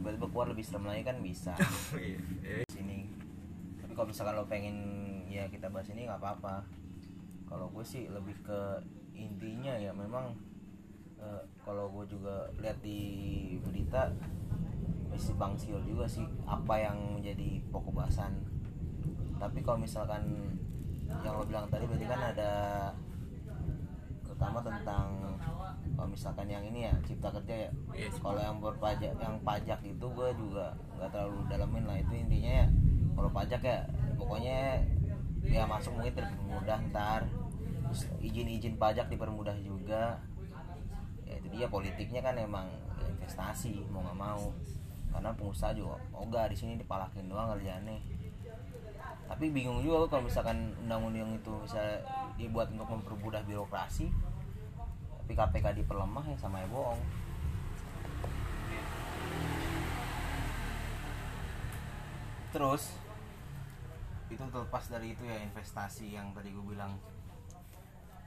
Tiba-tiba 0.00 0.26
keluar 0.32 0.48
lebih 0.48 0.64
serem 0.64 0.88
lagi 0.88 1.04
kan 1.04 1.20
bisa. 1.20 1.52
Iya. 1.92 2.64
sini. 2.72 3.04
Tapi 3.84 3.92
kalau 3.92 4.08
misalkan 4.08 4.40
lo 4.40 4.48
pengen 4.48 4.76
ya 5.28 5.44
kita 5.52 5.68
bahas 5.68 5.92
ini 5.92 6.08
nggak 6.08 6.24
apa-apa. 6.24 6.64
Kalau 7.44 7.68
gue 7.68 7.84
sih 7.84 8.08
lebih 8.08 8.40
ke 8.40 8.80
intinya 9.12 9.76
ya 9.76 9.92
memang 9.92 10.32
eh, 11.20 11.44
kalau 11.68 11.92
gue 11.92 12.16
juga 12.16 12.48
lihat 12.64 12.80
di 12.80 12.96
berita 13.60 14.08
masih 15.12 15.36
bang 15.36 15.52
Siol 15.60 15.84
juga 15.84 16.08
sih. 16.08 16.24
Apa 16.48 16.80
yang 16.80 17.20
menjadi 17.20 17.60
pokok 17.68 17.92
bahasan 17.92 18.53
tapi 19.38 19.58
kalau 19.60 19.78
misalkan 19.80 20.22
yang 21.24 21.34
lo 21.36 21.44
bilang 21.44 21.66
tadi 21.68 21.84
berarti 21.84 22.06
kan 22.08 22.20
ada 22.20 22.52
terutama 24.24 24.58
tentang 24.64 25.06
kalau 25.94 26.08
misalkan 26.10 26.50
yang 26.50 26.64
ini 26.66 26.90
ya 26.90 26.94
cipta 27.06 27.30
kerja 27.30 27.54
ya. 27.54 27.70
Iya, 27.94 28.08
cipta. 28.10 28.22
kalau 28.26 28.40
yang 28.42 28.58
berpajak 28.58 29.12
yang 29.14 29.36
pajak 29.46 29.80
itu 29.86 30.06
gue 30.10 30.28
juga 30.34 30.74
nggak 30.98 31.10
terlalu 31.14 31.38
dalemin 31.46 31.84
lah. 31.86 31.96
Itu 32.02 32.12
intinya 32.18 32.52
ya 32.64 32.66
kalau 33.14 33.30
pajak 33.30 33.62
ya 33.62 33.78
pokoknya 34.18 34.58
ya 35.46 35.62
masuk 35.70 35.94
mungkin 35.94 36.12
dipermudah 36.18 36.78
ntar. 36.90 37.22
Izin-izin 38.18 38.74
pajak 38.74 39.06
dipermudah 39.06 39.54
juga. 39.62 40.18
Ya 41.22 41.38
itu 41.38 41.48
dia 41.54 41.66
politiknya 41.70 42.20
kan 42.26 42.34
emang 42.42 42.66
ya 42.98 43.06
investasi 43.14 43.86
mau 43.88 44.02
nggak 44.02 44.18
mau 44.18 44.50
karena 45.14 45.30
pengusaha 45.38 45.70
juga 45.70 46.02
ogah 46.10 46.50
di 46.50 46.56
sini 46.58 46.74
dipalakin 46.74 47.30
doang 47.30 47.54
kerjaannya. 47.54 48.02
Tapi 49.30 49.44
bingung 49.54 49.80
juga 49.80 50.10
kalau 50.10 50.26
misalkan 50.26 50.74
undang-undang 50.82 51.38
itu 51.38 51.54
bisa 51.62 52.02
dibuat 52.34 52.68
untuk 52.74 52.90
mempermudah 52.90 53.46
birokrasi 53.46 54.10
tapi 55.24 55.40
KPK 55.40 55.80
diperlemah 55.80 56.20
yang 56.28 56.36
sama 56.36 56.60
ya 56.60 56.68
bohong. 56.68 57.00
Terus 62.52 62.92
itu 64.28 64.44
terlepas 64.52 64.84
dari 64.92 65.16
itu 65.16 65.24
ya 65.24 65.40
investasi 65.40 66.12
yang 66.12 66.28
tadi 66.36 66.52
gue 66.52 66.60
bilang. 66.68 67.00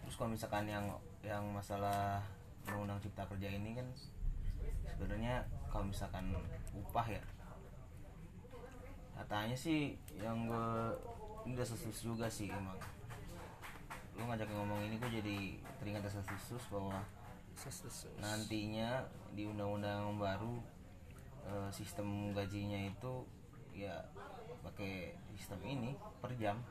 Terus 0.01 0.17
kalau 0.17 0.33
misalkan 0.33 0.65
yang 0.65 0.89
yang 1.21 1.45
masalah 1.53 2.25
undang-undang 2.65 2.97
cipta 2.97 3.29
kerja 3.29 3.53
ini 3.53 3.77
kan 3.77 3.85
sebenarnya 4.89 5.45
kalau 5.71 5.85
misalkan 5.87 6.33
upah 6.73 7.07
ya. 7.07 7.23
Katanya 9.17 9.57
sih 9.57 9.97
yang 10.17 10.45
gue 10.45 10.69
ini 11.47 11.57
udah 11.57 11.67
sesus 11.67 12.05
juga 12.05 12.27
sih 12.29 12.49
emang. 12.51 12.77
Lu 14.17 14.25
ngajak 14.25 14.49
ngomong 14.49 14.81
ini 14.85 14.97
gue 14.97 15.09
jadi 15.21 15.37
teringat 15.81 16.05
desas 16.05 16.25
desus 16.25 16.63
bahwa 16.69 17.01
nantinya 18.21 19.01
di 19.33 19.49
undang-undang 19.49 20.21
baru 20.21 20.61
eh, 21.49 21.69
sistem 21.73 22.29
gajinya 22.33 22.77
itu 22.77 23.25
ya 23.73 23.97
pakai 24.61 25.17
sistem 25.33 25.59
ini 25.65 25.97
per 26.21 26.33
jam. 26.37 26.61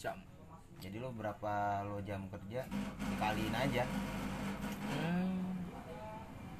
Jam. 0.00 0.16
Jadi 0.78 1.02
lo 1.02 1.10
berapa 1.10 1.82
lo 1.84 2.00
jam 2.06 2.24
kerja 2.30 2.64
dikaliin 2.96 3.54
aja. 3.54 3.84
Hmm. 4.88 5.36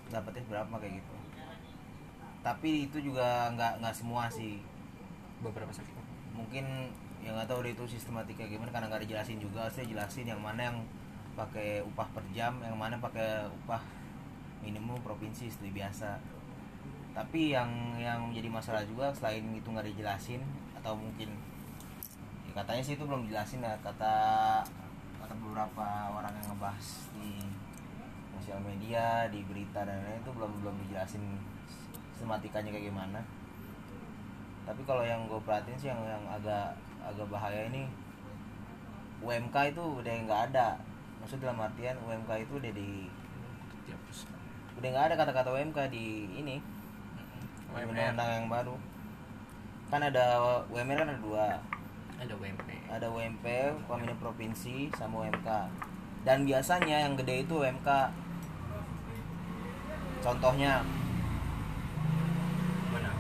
dapetnya 0.09 0.41
berapa 0.49 0.75
kayak 0.81 1.05
gitu 1.05 1.18
tapi 2.43 2.91
itu 2.91 2.99
juga 3.03 3.51
nggak 3.55 3.83
nggak 3.83 3.95
semua 3.95 4.31
sih. 4.31 4.63
Beberapa 5.39 5.71
sektor 5.71 5.99
mungkin 6.35 6.91
yang 7.19 7.35
nggak 7.35 7.51
tahu 7.51 7.67
deh 7.67 7.75
itu 7.75 7.85
sistematika 7.99 8.47
gimana 8.47 8.71
karena 8.71 8.87
nggak 8.87 9.03
dijelasin 9.11 9.43
juga 9.43 9.67
saya 9.67 9.91
jelasin 9.91 10.31
yang 10.31 10.39
mana 10.39 10.71
yang 10.71 10.79
pakai 11.35 11.83
upah 11.83 12.07
per 12.15 12.23
jam 12.31 12.59
yang 12.63 12.79
mana 12.79 12.99
pakai 12.99 13.47
upah 13.63 13.83
minimum 14.63 14.99
provinsi 15.03 15.51
seperti 15.51 15.71
biasa. 15.75 16.19
Tapi 17.15 17.55
yang 17.55 17.99
yang 17.99 18.31
menjadi 18.31 18.47
masalah 18.51 18.83
juga 18.87 19.11
selain 19.11 19.43
itu 19.51 19.67
nggak 19.67 19.91
dijelasin 19.91 20.43
atau 20.79 20.95
mungkin 20.95 21.35
ya 22.47 22.53
katanya 22.63 22.83
sih 22.83 22.95
itu 22.95 23.03
belum 23.03 23.27
dijelasin 23.27 23.67
ya 23.67 23.75
kata 23.83 24.15
kata 25.19 25.35
beberapa 25.43 25.87
orang 26.15 26.31
yang 26.39 26.47
ngebahas 26.55 26.87
di 27.19 27.43
sosial 28.39 28.63
media 28.63 29.27
di 29.29 29.43
berita 29.45 29.83
dan 29.83 29.99
lain-lain 29.99 30.23
itu 30.23 30.33
belum 30.33 30.51
belum 30.63 30.75
dijelasin 30.87 31.25
sistematikanya 32.19 32.75
kayak 32.75 32.91
gimana. 32.91 33.23
Tapi 34.67 34.83
kalau 34.83 35.07
yang 35.07 35.31
gue 35.31 35.39
perhatiin 35.47 35.79
sih 35.79 35.89
yang 35.95 36.03
yang 36.03 36.27
agak 36.27 36.75
agak 36.99 37.31
bahaya 37.31 37.71
ini 37.71 37.87
UMK 39.23 39.55
itu 39.71 39.83
udah 40.03 40.13
nggak 40.27 40.41
ada. 40.51 40.75
Maksud 41.23 41.39
dalam 41.39 41.63
artian 41.63 41.95
UMK 42.03 42.31
itu 42.43 42.59
udah 42.59 42.73
di 42.75 43.07
udah 44.83 44.89
nggak 44.91 45.07
ada 45.11 45.15
kata-kata 45.15 45.55
UMK 45.55 45.79
di 45.95 46.27
ini 46.35 46.59
undang-undang 47.71 48.43
yang 48.43 48.51
baru. 48.51 48.75
Kan 49.87 50.03
ada 50.03 50.43
UMR 50.75 51.07
kan 51.07 51.15
ada 51.15 51.23
dua. 51.23 51.47
Ada 52.19 52.35
WMP 52.35 52.79
ada 52.89 53.07
UMP 53.13 53.45
minimum 53.87 54.19
provinsi 54.19 54.89
sama 54.97 55.29
UMK 55.29 55.49
dan 56.25 56.49
biasanya 56.49 57.05
yang 57.05 57.15
gede 57.15 57.45
itu 57.45 57.55
UMK 57.61 57.89
contohnya 60.25 60.83
mana 62.91 63.13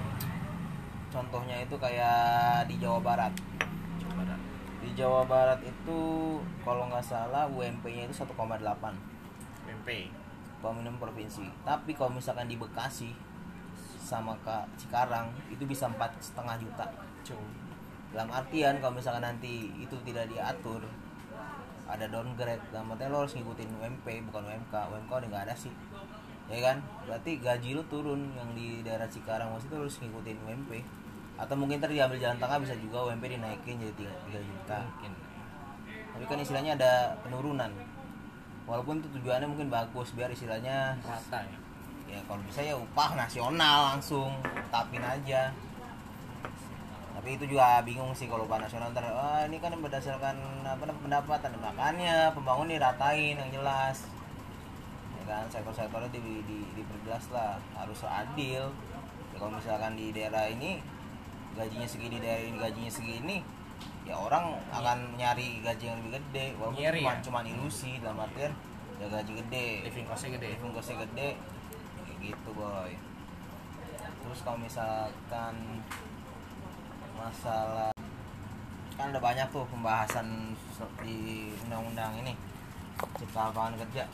contohnya 1.18 1.66
itu 1.66 1.74
kayak 1.74 2.70
di 2.70 2.78
Jawa 2.78 3.02
Barat. 3.02 3.35
Jawa 3.98 4.14
Barat. 4.22 4.40
Di 4.78 4.90
Jawa 4.94 5.22
Barat 5.26 5.61
itu 5.66 6.00
kalau 6.62 6.87
nggak 6.87 7.02
salah 7.02 7.50
UMP-nya 7.50 8.07
itu 8.07 8.14
1,8 8.14 8.31
WMP 9.66 9.88
upah 10.59 10.70
minimum 10.74 11.02
provinsi. 11.02 11.50
Tapi 11.66 11.98
kalau 11.98 12.14
misalkan 12.14 12.46
di 12.46 12.54
Bekasi 12.54 13.11
sama 13.98 14.38
ke 14.46 14.57
Cikarang 14.78 15.35
itu 15.50 15.66
bisa 15.66 15.90
empat 15.90 16.14
setengah 16.22 16.54
juta. 16.62 16.87
Jauh. 17.26 17.50
Dalam 18.14 18.31
artian 18.31 18.78
kalau 18.78 18.94
misalkan 18.94 19.26
nanti 19.26 19.74
itu 19.74 19.98
tidak 20.07 20.31
diatur 20.31 20.81
ada 21.88 22.04
downgrade 22.04 22.61
dalam 22.68 22.92
artian 22.92 23.09
lo 23.12 23.24
harus 23.24 23.33
ngikutin 23.33 23.81
UMP 23.81 24.07
bukan 24.28 24.44
UMK 24.44 24.74
UMK 24.92 25.11
udah 25.11 25.28
nggak 25.28 25.44
ada 25.50 25.54
sih. 25.59 25.74
Ya 26.48 26.72
kan? 26.72 26.81
Berarti 27.04 27.42
gaji 27.42 27.76
lu 27.76 27.85
turun. 27.90 28.33
Yang 28.38 28.50
di 28.57 28.66
daerah 28.87 29.11
Cikarang 29.11 29.52
masih 29.52 29.68
itu 29.68 29.76
harus 29.76 29.94
ngikutin 30.00 30.38
UMP 30.46 30.70
atau 31.38 31.55
mungkin 31.55 31.79
tadi 31.79 32.03
diambil 32.03 32.18
jalan 32.18 32.38
tengah 32.42 32.59
bisa 32.59 32.74
juga 32.83 33.14
UMP 33.14 33.31
dinaikin 33.31 33.79
jadi 33.79 33.94
3, 33.94 34.35
3 34.35 34.51
juta. 34.51 34.79
Mungkin. 34.83 35.12
Tapi 35.87 36.24
kan 36.27 36.38
istilahnya 36.42 36.72
ada 36.74 37.14
penurunan. 37.22 37.70
Walaupun 38.66 38.98
itu 38.98 39.09
tujuannya 39.14 39.46
mungkin 39.46 39.70
bagus 39.70 40.11
biar 40.18 40.35
istilahnya 40.35 40.98
rata 41.07 41.46
ya. 41.46 41.59
Ya 42.11 42.20
kalau 42.27 42.42
bisa 42.42 42.61
ya 42.64 42.74
upah 42.74 43.14
nasional 43.14 43.94
langsung 43.94 44.35
tapin 44.74 45.01
aja. 45.01 45.55
Tapi 47.14 47.38
itu 47.38 47.55
juga 47.55 47.79
bingung 47.87 48.11
sih 48.18 48.27
kalau 48.27 48.42
upah 48.51 48.59
nasional 48.59 48.90
ntar 48.90 49.07
ah, 49.14 49.46
ini 49.46 49.62
kan 49.62 49.79
berdasarkan 49.79 50.35
apa 50.66 50.90
pendapatan. 50.90 51.55
Makanya 51.62 52.35
pembangun 52.35 52.66
diratain 52.66 53.38
yang 53.38 53.51
jelas. 53.55 54.11
Ya 55.16 55.22
kan 55.31 55.44
sektor-sektornya 55.55 56.11
di, 56.11 56.42
di, 56.42 56.59
diperjelas 56.74 57.31
lah 57.31 57.62
harus 57.79 58.03
adil. 58.03 58.74
Ya, 59.31 59.37
kalau 59.38 59.55
misalkan 59.55 59.94
di 59.94 60.11
daerah 60.11 60.51
ini 60.51 60.83
gajinya 61.59 61.88
segini 61.90 62.23
ini 62.23 62.55
gajinya 62.55 62.92
segini 62.92 63.37
ya 64.07 64.14
orang 64.16 64.57
akan 64.73 65.18
nyari 65.18 65.61
gaji 65.61 65.85
yang 65.90 65.99
lebih 66.01 66.23
gede 66.23 66.57
walaupun 66.57 66.81
Nyari 66.81 67.01
cuma 67.05 67.12
ya? 67.12 67.21
cuman 67.21 67.44
ilusi 67.44 67.90
dalam 68.01 68.25
artian 68.25 68.53
ya 68.99 69.07
gaji 69.07 69.33
gede. 69.44 69.66
Living 69.87 70.07
costnya 70.09 70.31
gede. 70.38 70.49
Living 70.59 70.73
costnya 70.75 70.97
gede 71.07 71.29
kayak 72.03 72.16
gitu 72.23 72.51
boy. 72.57 72.92
Terus 74.25 74.38
kalau 74.42 74.59
misalkan 74.59 75.55
masalah 77.18 77.90
kan 78.99 79.14
ada 79.14 79.21
banyak 79.23 79.47
tuh 79.55 79.62
pembahasan 79.71 80.55
di 81.03 81.51
undang-undang 81.66 82.18
ini 82.23 82.35
cipta 83.18 83.51
lapangan 83.53 83.79
kerja. 83.87 84.05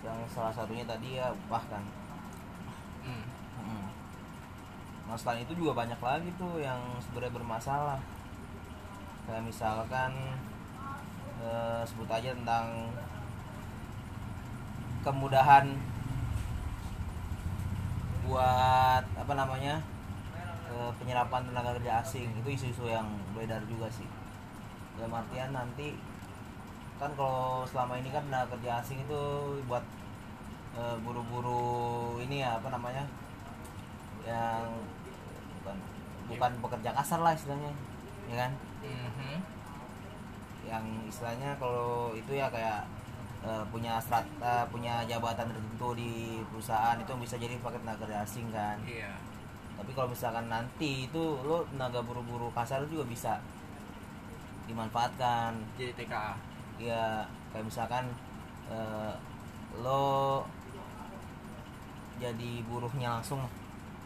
Yang 0.00 0.18
salah 0.32 0.52
satunya 0.54 0.86
tadi 0.88 1.20
ya 1.20 1.28
upah 1.34 1.64
kan 1.68 1.84
hmm. 3.04 3.24
Mm. 3.64 3.86
Nah 5.08 5.16
selain 5.16 5.40
itu 5.40 5.56
juga 5.56 5.72
banyak 5.72 5.96
lagi 5.96 6.28
tuh 6.36 6.60
yang 6.60 6.76
sebenarnya 7.00 7.32
bermasalah. 7.32 8.00
Kayak 9.24 9.44
misalkan 9.48 10.12
eh, 11.40 11.80
Sebut 11.88 12.08
aja 12.12 12.36
tentang 12.36 12.92
Kemudahan 15.00 15.72
Buat 18.28 19.04
apa 19.16 19.32
namanya 19.32 19.80
eh, 20.68 20.90
Penyerapan 21.00 21.48
tenaga 21.48 21.72
kerja 21.80 22.04
asing. 22.04 22.28
Itu 22.44 22.48
isu-isu 22.52 22.84
yang 22.92 23.08
beredar 23.32 23.64
juga 23.64 23.88
sih. 23.88 24.08
Dalam 25.00 25.24
artian 25.24 25.56
nanti 25.56 25.96
Kan 27.00 27.16
kalau 27.16 27.64
selama 27.64 27.96
ini 27.96 28.12
kan 28.12 28.28
tenaga 28.28 28.52
kerja 28.60 28.84
asing 28.84 29.00
itu 29.08 29.22
Buat 29.64 29.84
eh, 30.76 30.96
buru-buru 31.00 32.20
ini 32.20 32.44
ya 32.44 32.60
apa 32.60 32.68
namanya 32.68 33.08
yang 34.28 34.68
bukan 36.28 36.52
pekerja 36.60 36.90
kasar 36.92 37.20
lah 37.24 37.32
istilahnya 37.34 37.72
ya 38.28 38.36
kan? 38.46 38.52
Mhm. 38.84 39.40
yang 40.68 40.84
istilahnya 41.08 41.56
kalau 41.56 42.12
itu 42.12 42.36
ya 42.36 42.52
kayak 42.52 42.84
eh, 43.40 43.64
punya 43.72 43.96
strat 43.96 44.28
eh, 44.36 44.64
punya 44.68 45.00
jabatan 45.08 45.48
tertentu 45.48 45.96
di 45.96 46.44
perusahaan 46.52 47.00
itu 47.00 47.08
bisa 47.16 47.40
jadi 47.40 47.56
pakai 47.64 47.80
tenaga 47.80 48.04
kerja 48.04 48.20
asing 48.20 48.52
kan? 48.52 48.76
Iya. 48.84 49.16
Tapi 49.80 49.90
kalau 49.96 50.12
misalkan 50.12 50.52
nanti 50.52 51.08
itu 51.08 51.40
lo 51.40 51.64
tenaga 51.72 52.04
buru-buru 52.04 52.52
kasar 52.52 52.84
juga 52.92 53.08
bisa 53.08 53.40
dimanfaatkan. 54.68 55.56
Jadi 55.80 55.92
TKA 55.96 56.36
ya 56.78 57.24
kayak 57.50 57.64
misalkan 57.64 58.04
eh, 58.68 59.12
lo 59.80 60.44
jadi 62.20 62.50
buruhnya 62.68 63.18
langsung 63.18 63.40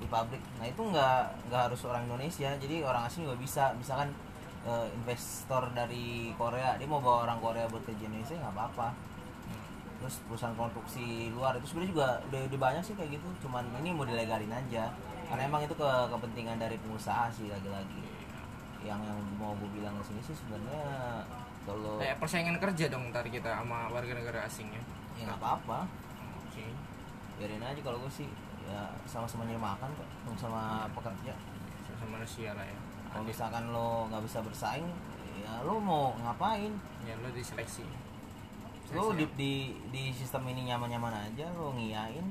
di 0.02 0.10
pabrik 0.10 0.42
nah 0.58 0.66
itu 0.66 0.82
nggak 0.82 1.48
nggak 1.48 1.62
harus 1.70 1.80
orang 1.86 2.02
Indonesia. 2.10 2.50
Jadi 2.58 2.82
orang 2.82 3.06
asing 3.06 3.22
juga 3.22 3.38
bisa. 3.38 3.64
Misalkan 3.78 4.10
eh, 4.66 4.86
investor 4.98 5.70
dari 5.70 6.34
Korea 6.34 6.74
dia 6.74 6.88
mau 6.90 6.98
bawa 6.98 7.30
orang 7.30 7.38
Korea 7.38 7.70
buat 7.70 7.86
di 7.86 7.94
Indonesia 8.02 8.34
nggak 8.34 8.54
apa-apa. 8.58 8.88
Terus 10.02 10.18
perusahaan 10.26 10.58
konstruksi 10.58 11.30
luar 11.30 11.54
itu 11.62 11.70
sebenarnya 11.70 11.90
juga 11.94 12.08
udah, 12.26 12.40
udah 12.50 12.58
banyak 12.58 12.82
sih 12.82 12.94
kayak 12.98 13.10
gitu. 13.14 13.28
Cuman 13.46 13.62
ini 13.78 13.94
mau 13.94 14.02
dilegalin 14.02 14.50
aja. 14.50 14.90
Karena 15.30 15.48
emang 15.48 15.62
itu 15.64 15.72
ke 15.72 15.90
kepentingan 16.10 16.58
dari 16.58 16.76
pengusaha 16.82 17.30
sih 17.30 17.46
lagi-lagi. 17.46 18.02
Yang 18.82 19.00
yang 19.06 19.18
mau 19.38 19.54
gue 19.54 19.70
bilang 19.78 19.94
ke 20.02 20.10
sini 20.10 20.20
sih 20.26 20.34
sebenarnya 20.34 20.82
kalau 21.62 22.02
kayak 22.02 22.18
persaingan 22.18 22.58
kerja 22.58 22.90
dong 22.90 23.14
ntar 23.14 23.22
kita 23.30 23.62
sama 23.62 23.86
warga 23.94 24.12
negara 24.18 24.50
asingnya. 24.50 24.82
Ya 25.14 25.30
nggak 25.30 25.38
apa-apa. 25.38 25.86
Oke. 26.42 26.66
Biarin 27.38 27.62
aja 27.62 27.80
kalau 27.80 28.02
gue 28.02 28.12
sih 28.12 28.26
ya 28.72 28.88
sama-sama 29.04 29.44
nyari 29.44 29.60
makan 29.60 29.88
kok 29.92 30.08
sama 30.40 30.88
pekerja. 30.96 31.36
Sama 32.00 32.16
manusia 32.16 32.56
lah 32.56 32.64
ya. 32.64 32.78
Kalau 33.12 33.24
misalkan 33.28 33.68
lo 33.68 34.08
nggak 34.08 34.24
bisa 34.24 34.40
bersaing 34.40 34.88
ya 35.44 35.60
lo 35.68 35.76
mau 35.76 36.16
ngapain? 36.16 36.72
Ya 37.04 37.14
lo 37.20 37.28
diseleksi. 37.28 37.84
Lo 38.96 39.12
di, 39.12 39.28
di 39.36 39.52
di 39.92 40.02
sistem 40.16 40.48
ini 40.48 40.72
nyaman-nyaman 40.72 41.28
aja 41.28 41.52
lo 41.52 41.76
ngiyain 41.76 42.24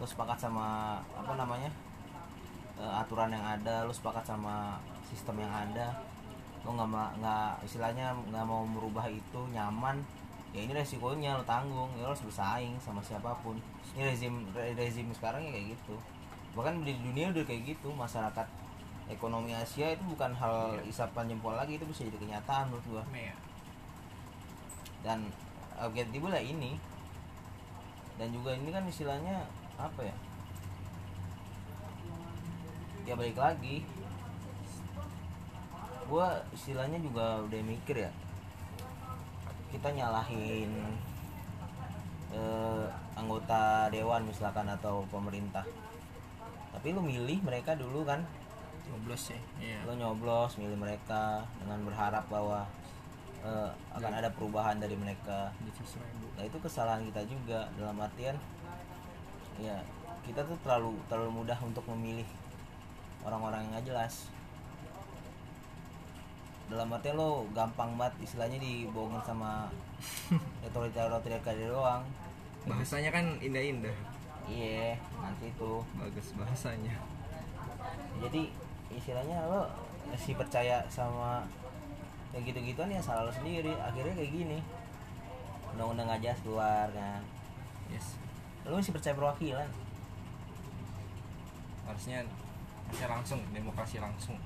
lo 0.00 0.04
sepakat 0.08 0.40
sama 0.40 0.98
apa 1.14 1.32
namanya 1.38 1.70
eh, 2.80 2.92
aturan 2.98 3.30
yang 3.30 3.44
ada 3.46 3.86
lo 3.86 3.94
sepakat 3.94 4.26
sama 4.26 4.82
sistem 5.06 5.46
yang 5.46 5.52
ada. 5.54 6.02
Lo 6.66 6.74
nggak 6.74 7.22
nggak 7.22 7.50
istilahnya 7.62 8.10
nggak 8.34 8.44
mau 8.44 8.66
merubah 8.66 9.06
itu 9.06 9.40
nyaman 9.54 10.02
ya 10.50 10.60
ini 10.66 10.72
resikonya 10.74 11.38
lo 11.38 11.44
tanggung. 11.46 11.90
Ya 11.98 12.06
lo 12.06 12.12
harus 12.12 12.24
bersaing 12.26 12.74
sama 12.82 13.00
siapa 13.02 13.30
pun. 13.42 13.56
Ini 13.94 14.10
rezim 14.10 14.46
re- 14.54 14.74
rezim 14.74 15.06
sekarang 15.14 15.42
ya 15.46 15.50
kayak 15.54 15.66
gitu. 15.78 15.96
Bahkan 16.58 16.82
di 16.82 16.94
dunia 16.98 17.30
udah 17.30 17.44
kayak 17.46 17.62
gitu 17.76 17.88
masyarakat 17.94 18.46
ekonomi 19.10 19.50
Asia 19.54 19.90
itu 19.90 20.02
bukan 20.06 20.30
hal 20.34 20.78
isapan 20.86 21.26
jempol 21.26 21.54
lagi 21.54 21.74
itu 21.78 21.86
bisa 21.86 22.06
jadi 22.06 22.18
kenyataan 22.18 22.70
menurut 22.70 22.86
gua. 22.86 23.04
Ya 23.14 23.34
dan 25.00 25.24
objektif 25.80 26.20
lah 26.24 26.40
ini. 26.40 26.76
Dan 28.20 28.36
juga 28.36 28.52
ini 28.52 28.68
kan 28.68 28.84
istilahnya 28.84 29.48
apa 29.80 30.04
ya? 30.04 30.16
Ya 33.08 33.14
balik 33.16 33.38
lagi. 33.40 33.80
Gua 36.04 36.42
istilahnya 36.52 37.00
juga 37.00 37.40
udah 37.40 37.60
mikir 37.64 38.04
ya 38.04 38.12
kita 39.70 39.88
nyalahin 39.94 40.70
eh, 42.34 42.86
anggota 43.14 43.90
dewan 43.90 44.26
misalkan 44.26 44.66
atau 44.66 45.06
pemerintah. 45.08 45.66
Tapi 46.70 46.94
lu 46.94 47.02
milih 47.02 47.42
mereka 47.42 47.74
dulu 47.74 48.06
kan? 48.06 48.22
12 48.90 49.38
ya 49.62 49.78
lo 49.86 49.94
nyoblos 49.94 50.58
milih 50.58 50.74
mereka 50.74 51.46
dengan 51.62 51.78
berharap 51.86 52.26
bahwa 52.26 52.66
eh, 53.46 53.70
akan 53.94 54.12
ada 54.18 54.30
perubahan 54.34 54.82
dari 54.82 54.98
mereka. 54.98 55.54
Nah 56.34 56.42
itu 56.42 56.58
kesalahan 56.58 57.06
kita 57.06 57.22
juga 57.30 57.70
dalam 57.78 57.98
artian 58.02 58.34
ya 59.60 59.76
kita 60.24 60.42
tuh 60.42 60.56
terlalu 60.64 60.96
terlalu 61.06 61.44
mudah 61.44 61.58
untuk 61.60 61.84
memilih 61.92 62.26
orang-orang 63.24 63.68
yang 63.68 63.70
nggak 63.76 63.86
jelas 63.92 64.14
dalam 66.70 66.86
artian 66.94 67.18
lo 67.18 67.42
gampang 67.50 67.98
banget 67.98 68.30
istilahnya 68.30 68.62
dibohongin 68.62 69.18
sama 69.26 69.66
otoriter 70.66 71.10
otoriter 71.10 71.66
doang. 71.66 72.06
Bahasanya 72.64 73.10
kan 73.10 73.26
indah-indah. 73.42 73.96
Iya 74.46 74.94
nanti 75.18 75.50
itu. 75.50 75.82
Bagus 75.98 76.30
bahasanya. 76.38 76.94
Jadi 78.22 78.54
istilahnya 78.94 79.42
lo 79.50 79.66
masih 80.06 80.38
percaya 80.38 80.86
sama 80.86 81.42
kayak 82.30 82.54
gitu-gituan 82.54 82.94
ya 82.94 83.02
salah 83.02 83.26
lo 83.26 83.32
sendiri. 83.34 83.74
Akhirnya 83.74 84.14
kayak 84.14 84.30
gini. 84.30 84.58
Undang-undang 85.74 86.22
jelas 86.22 86.38
keluar 86.46 86.86
kan. 86.94 87.20
Yes. 87.90 88.14
Lo 88.62 88.78
masih 88.78 88.94
percaya 88.94 89.18
perwakilan? 89.18 89.66
Harusnya 91.90 92.22
harusnya 92.86 93.06
langsung 93.10 93.38
demokrasi 93.50 93.98
langsung 93.98 94.38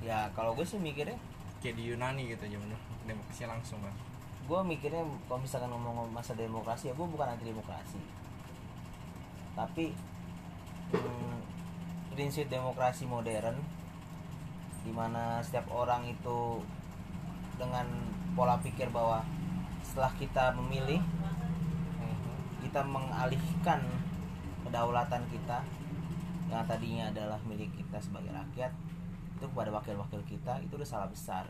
ya 0.00 0.32
kalau 0.32 0.56
gue 0.56 0.64
sih 0.64 0.80
mikirnya 0.80 1.16
kayak 1.60 1.76
di 1.76 1.92
Yunani 1.92 2.32
gitu 2.32 2.44
bener 2.48 2.80
demokrasi 3.04 3.44
langsung 3.44 3.80
kan. 3.84 3.94
Gue 4.48 4.60
mikirnya 4.64 5.04
kalau 5.28 5.40
misalkan 5.40 5.70
ngomong 5.70 6.08
masa 6.10 6.32
demokrasi 6.34 6.90
ya 6.90 6.94
gue 6.96 7.06
bukan 7.06 7.36
anti 7.36 7.44
demokrasi. 7.44 8.00
Tapi 9.54 9.92
hmm, 10.96 11.36
prinsip 12.16 12.48
demokrasi 12.48 13.04
modern 13.04 13.56
di 14.80 14.92
mana 14.96 15.44
setiap 15.44 15.68
orang 15.68 16.08
itu 16.08 16.64
dengan 17.60 17.84
pola 18.32 18.56
pikir 18.64 18.88
bahwa 18.88 19.20
setelah 19.84 20.12
kita 20.16 20.56
memilih 20.56 21.04
kita 22.70 22.86
mengalihkan 22.86 23.82
kedaulatan 24.62 25.26
kita 25.26 25.58
yang 26.46 26.62
tadinya 26.70 27.10
adalah 27.10 27.38
milik 27.50 27.66
kita 27.74 27.98
sebagai 27.98 28.30
rakyat 28.30 28.70
itu 29.40 29.48
kepada 29.48 29.72
wakil-wakil 29.72 30.20
kita 30.28 30.60
itu 30.60 30.76
udah 30.76 30.84
salah 30.84 31.08
besar. 31.08 31.48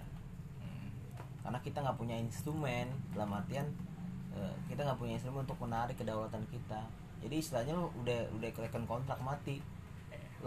Karena 1.43 1.59
kita 1.59 1.83
nggak 1.83 1.99
punya 1.99 2.15
instrumen 2.15 2.87
dalam 3.11 3.35
artian 3.35 3.67
eh, 4.39 4.55
kita 4.71 4.87
nggak 4.87 4.99
punya 5.03 5.19
instrumen 5.19 5.43
untuk 5.43 5.59
menarik 5.59 5.99
kedaulatan 5.99 6.47
kita. 6.47 6.87
Jadi 7.27 7.35
istilahnya 7.35 7.75
lo 7.75 7.91
udah 7.99 8.31
udah 8.39 8.47
ikutkan 8.47 8.87
kontrak 8.87 9.19
mati. 9.19 9.59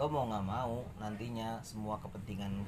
Lo 0.00 0.08
mau 0.08 0.24
nggak 0.24 0.46
mau 0.48 0.80
nantinya 0.96 1.60
semua 1.60 2.00
kepentingan 2.00 2.64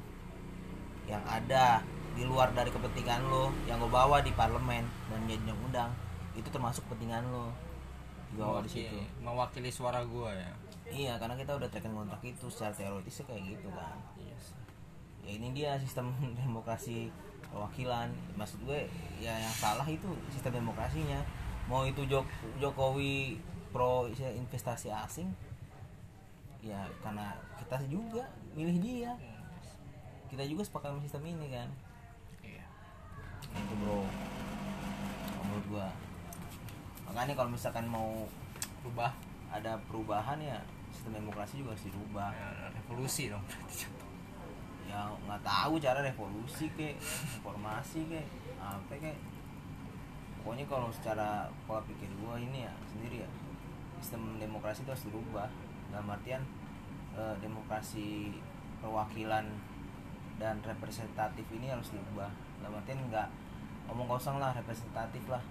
yang 1.09 1.25
ada 1.25 1.81
di 2.13 2.29
luar 2.29 2.53
dari 2.53 2.69
kepentingan 2.69 3.33
lo 3.33 3.49
yang 3.65 3.81
lo 3.81 3.89
bawa 3.89 4.21
di 4.21 4.35
parlemen 4.37 4.85
dan 5.09 5.19
menjadi 5.25 5.41
undang-undang 5.49 5.91
itu 6.37 6.49
termasuk 6.53 6.85
kepentingan 6.85 7.25
lo. 7.33 7.49
Dibawa 8.29 8.61
di 8.61 8.69
situ. 8.69 9.01
Mewakili- 9.25 9.73
suara 9.73 10.05
gua 10.05 10.37
ya? 10.37 10.53
Iya 10.87 11.17
karena 11.17 11.35
kita 11.41 11.57
udah 11.57 11.67
tekan 11.73 11.97
kontrak 11.97 12.21
itu 12.23 12.47
secara 12.53 12.77
teoritisnya 12.77 13.25
kayak 13.27 13.43
gitu 13.57 13.73
kan 13.73 13.97
ya 15.27 15.33
ini 15.35 15.51
dia 15.51 15.75
sistem 15.83 16.15
demokrasi 16.41 17.11
perwakilan. 17.51 18.09
Maksud 18.39 18.63
gue 18.63 18.87
ya 19.19 19.35
yang 19.35 19.55
salah 19.59 19.85
itu 19.85 20.07
sistem 20.31 20.63
demokrasinya. 20.63 21.19
Mau 21.67 21.83
itu 21.83 22.07
Jok 22.07 22.25
Jokowi 22.63 23.43
pro 23.75 24.07
investasi 24.15 24.89
asing 24.89 25.29
ya 26.63 26.87
karena 27.03 27.35
kita 27.59 27.83
juga 27.91 28.31
milih 28.55 28.79
dia. 28.79 29.13
Kita 30.31 30.43
juga 30.47 30.63
sepakat 30.63 30.95
sama 30.95 31.03
sistem 31.03 31.23
ini 31.27 31.47
kan? 31.51 31.69
Iya. 32.43 32.67
Itu 33.51 33.75
bro. 33.83 34.07
Menurut 35.43 35.67
gua. 35.71 35.89
Makanya 37.11 37.35
kalau 37.35 37.51
misalkan 37.51 37.87
mau 37.87 38.27
rubah 38.83 39.15
ada 39.51 39.79
perubahan 39.91 40.39
ya 40.39 40.59
sistem 40.95 41.23
demokrasi 41.23 41.63
juga 41.63 41.75
harus 41.75 41.87
dirubah. 41.87 42.31
Ya, 42.35 42.71
revolusi 42.75 43.31
dong 43.31 43.43
ya 44.87 45.11
nggak 45.27 45.43
tahu 45.43 45.77
cara 45.83 46.01
revolusi 46.01 46.71
ke 46.73 46.95
informasi 47.39 48.07
ke 48.07 48.23
apa 48.63 48.95
ke 48.97 49.13
pokoknya 50.41 50.65
kalau 50.71 50.89
secara 50.95 51.51
pola 51.67 51.83
pikir 51.85 52.07
gua 52.23 52.39
ini 52.39 52.65
ya 52.65 52.75
sendiri 52.87 53.27
ya 53.27 53.31
sistem 53.99 54.39
demokrasi 54.39 54.87
itu 54.87 54.91
harus 54.95 55.07
dirubah 55.11 55.49
dalam 55.91 56.07
artian 56.11 56.43
eh, 57.19 57.35
demokrasi 57.43 58.39
perwakilan 58.79 59.47
dan 60.37 60.61
representatif 60.63 61.45
ini 61.51 61.73
harus 61.73 61.91
dirubah 61.91 62.29
dalam 62.61 62.77
artian 62.77 63.01
nggak 63.09 63.29
omong 63.91 64.09
kosong 64.11 64.43
lah 64.43 64.53
representatif 64.53 65.23
lah. 65.31 65.43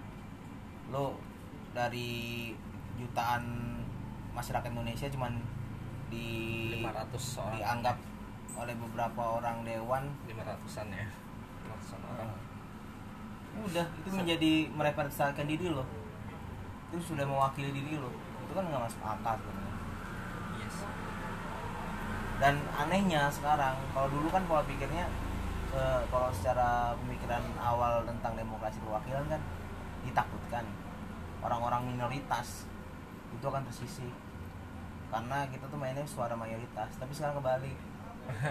Lo 0.92 1.18
dari 1.72 2.52
jutaan 2.96 3.44
masyarakat 4.36 4.72
Indonesia 4.72 5.08
cuman 5.12 5.40
di 6.12 6.28
500 6.84 7.42
orang. 7.42 7.54
dianggap 7.60 7.98
oleh 8.56 8.76
beberapa 8.76 9.42
orang 9.42 9.64
dewan. 9.68 10.04
500an 10.28 10.88
ya. 10.92 11.08
500an 11.68 12.02
orang. 12.08 12.30
Udah 13.56 13.86
itu 13.88 14.10
menjadi 14.12 14.52
merepresentasikan 14.76 15.48
diri 15.48 15.72
lo 15.72 15.88
itu 16.96 17.12
sudah 17.12 17.26
mewakili 17.28 17.76
diri 17.76 18.00
lo 18.00 18.08
itu 18.46 18.52
kan 18.54 18.64
nggak 18.68 18.84
masuk 18.88 19.02
akal 19.02 19.36
sebenarnya. 19.42 19.76
Yes. 20.62 20.78
Dan 22.40 22.56
anehnya 22.78 23.28
sekarang 23.34 23.76
kalau 23.92 24.08
dulu 24.12 24.28
kan 24.30 24.44
pola 24.46 24.64
pikirnya 24.64 25.10
eh, 25.74 26.02
kalau 26.08 26.30
secara 26.30 26.94
pemikiran 27.02 27.42
awal 27.58 28.06
tentang 28.06 28.38
demokrasi 28.38 28.78
perwakilan 28.86 29.26
kan 29.28 29.42
ditakutkan. 30.06 30.66
Orang-orang 31.42 31.94
minoritas 31.94 32.70
itu 33.34 33.46
akan 33.46 33.66
tersisih. 33.66 34.14
Karena 35.10 35.46
kita 35.50 35.66
tuh 35.70 35.78
mainnya 35.78 36.06
suara 36.06 36.34
mayoritas. 36.38 36.90
Tapi 36.98 37.12
sekarang 37.14 37.42
kebalik 37.42 37.78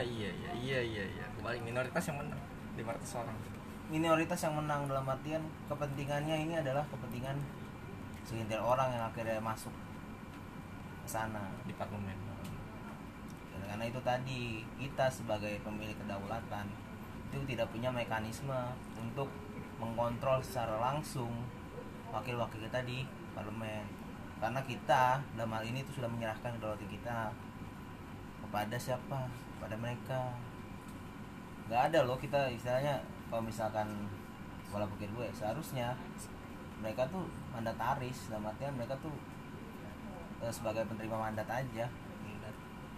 iya 0.02 0.30
iya 0.30 0.52
iya 0.54 0.80
iya 0.80 1.04
iya. 1.04 1.26
Kembali 1.38 1.58
minoritas 1.62 2.04
yang 2.06 2.18
menang 2.22 2.40
500 2.78 3.20
orang. 3.22 3.36
Minoritas 3.90 4.40
yang 4.40 4.54
menang 4.56 4.88
dalam 4.88 5.06
artian 5.06 5.42
kepentingannya 5.68 6.36
ini 6.48 6.54
adalah 6.58 6.82
kepentingan 6.88 7.36
segelintir 8.24 8.58
orang 8.62 8.90
yang 8.94 9.04
akhirnya 9.06 9.38
masuk 9.42 9.74
ke 11.04 11.08
sana. 11.10 11.50
Di 11.66 11.74
parlemen. 11.74 12.16
Karena 13.64 13.90
itu 13.90 13.98
tadi 14.06 14.62
kita 14.78 15.10
sebagai 15.10 15.58
pemilik 15.66 15.98
kedaulatan 15.98 16.70
itu 17.34 17.42
tidak 17.50 17.66
punya 17.74 17.90
mekanisme 17.90 18.54
untuk 18.94 19.26
mengkontrol 19.82 20.38
secara 20.38 20.78
langsung 20.78 21.30
wakil-wakil 22.14 22.62
kita 22.70 22.86
di 22.86 23.02
parlemen. 23.34 23.82
Karena 24.38 24.62
kita 24.62 25.18
dalam 25.34 25.50
hal 25.58 25.66
ini 25.66 25.82
itu 25.82 25.98
sudah 25.98 26.06
menyerahkan 26.06 26.54
kedaulatan 26.54 26.86
kita 26.86 27.34
kepada 28.46 28.76
siapa 28.78 29.26
kepada 29.56 29.76
mereka. 29.78 30.20
Nggak 31.70 31.82
ada 31.92 31.98
loh 32.04 32.18
kita 32.20 32.50
istilahnya 32.52 33.00
kalau 33.28 33.42
misalkan 33.42 33.88
pola 34.68 34.84
pikir 34.96 35.08
gue 35.14 35.26
seharusnya 35.32 35.94
mereka 36.82 37.06
tuh 37.08 37.24
mandataris 37.54 38.28
dalam 38.28 38.50
artian 38.50 38.74
mereka 38.74 38.98
tuh 38.98 39.14
eh, 40.42 40.52
sebagai 40.52 40.84
penerima 40.84 41.16
mandat 41.16 41.48
aja. 41.48 41.86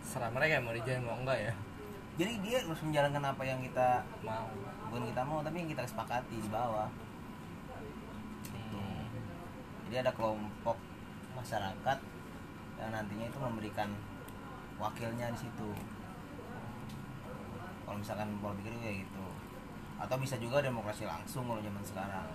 Serah 0.02 0.30
mereka 0.30 0.62
mau 0.62 0.74
dijalan 0.74 1.02
mau 1.06 1.18
enggak 1.20 1.50
ya. 1.50 1.54
Jadi 2.16 2.32
dia 2.40 2.64
harus 2.64 2.80
menjalankan 2.80 3.24
apa 3.28 3.42
yang 3.44 3.60
kita 3.60 4.00
mau. 4.24 4.48
bukan 4.86 5.02
kita 5.10 5.22
mau 5.26 5.42
tapi 5.42 5.66
yang 5.66 5.70
kita 5.70 5.82
sepakati 5.82 6.38
di 6.38 6.48
bawah. 6.48 6.88
Hmm. 8.54 9.02
jadi 9.90 10.06
ada 10.06 10.14
kelompok 10.14 10.78
masyarakat 11.34 11.98
yang 12.78 12.90
nantinya 12.92 13.26
itu 13.28 13.38
memberikan 13.42 13.90
wakilnya 14.76 15.32
di 15.32 15.38
situ 15.42 15.68
kalau 17.86 17.96
misalkan 18.02 18.28
pola 18.42 18.52
pikir 18.58 18.74
kayak 18.82 19.06
gitu. 19.06 19.26
Atau 19.96 20.18
bisa 20.18 20.34
juga 20.36 20.60
demokrasi 20.60 21.06
langsung 21.06 21.46
kalau 21.46 21.62
zaman 21.62 21.80
sekarang. 21.86 22.28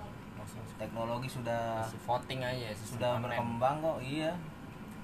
Teknologi 0.82 1.30
sudah 1.30 1.86
Masih 1.86 2.02
voting 2.02 2.42
aja 2.42 2.74
sudah 2.74 3.22
berkembang 3.22 3.78
kok 3.78 4.00
iya. 4.02 4.34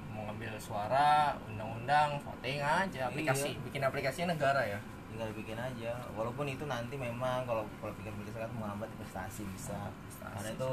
Mau 0.09 0.25
ngambil 0.25 0.57
suara 0.57 1.37
undang-undang 1.45 2.17
voting 2.25 2.57
aja 2.57 3.11
aplikasi. 3.11 3.53
Bikin 3.61 3.85
aplikasinya 3.85 4.33
negara 4.33 4.65
ya. 4.65 4.79
Tinggal 5.13 5.29
bikin 5.37 5.59
aja. 5.59 5.93
Walaupun 6.17 6.49
itu 6.49 6.65
nanti 6.65 6.97
memang 6.97 7.45
kalau 7.45 7.61
kalau 7.77 7.93
pikir 8.01 8.09
pikir 8.17 8.33
sekarang 8.33 8.57
menghambat 8.57 8.89
investasi 8.97 9.45
bisa. 9.53 9.77
Investasi 9.77 10.33
karena 10.33 10.49
itu 10.57 10.71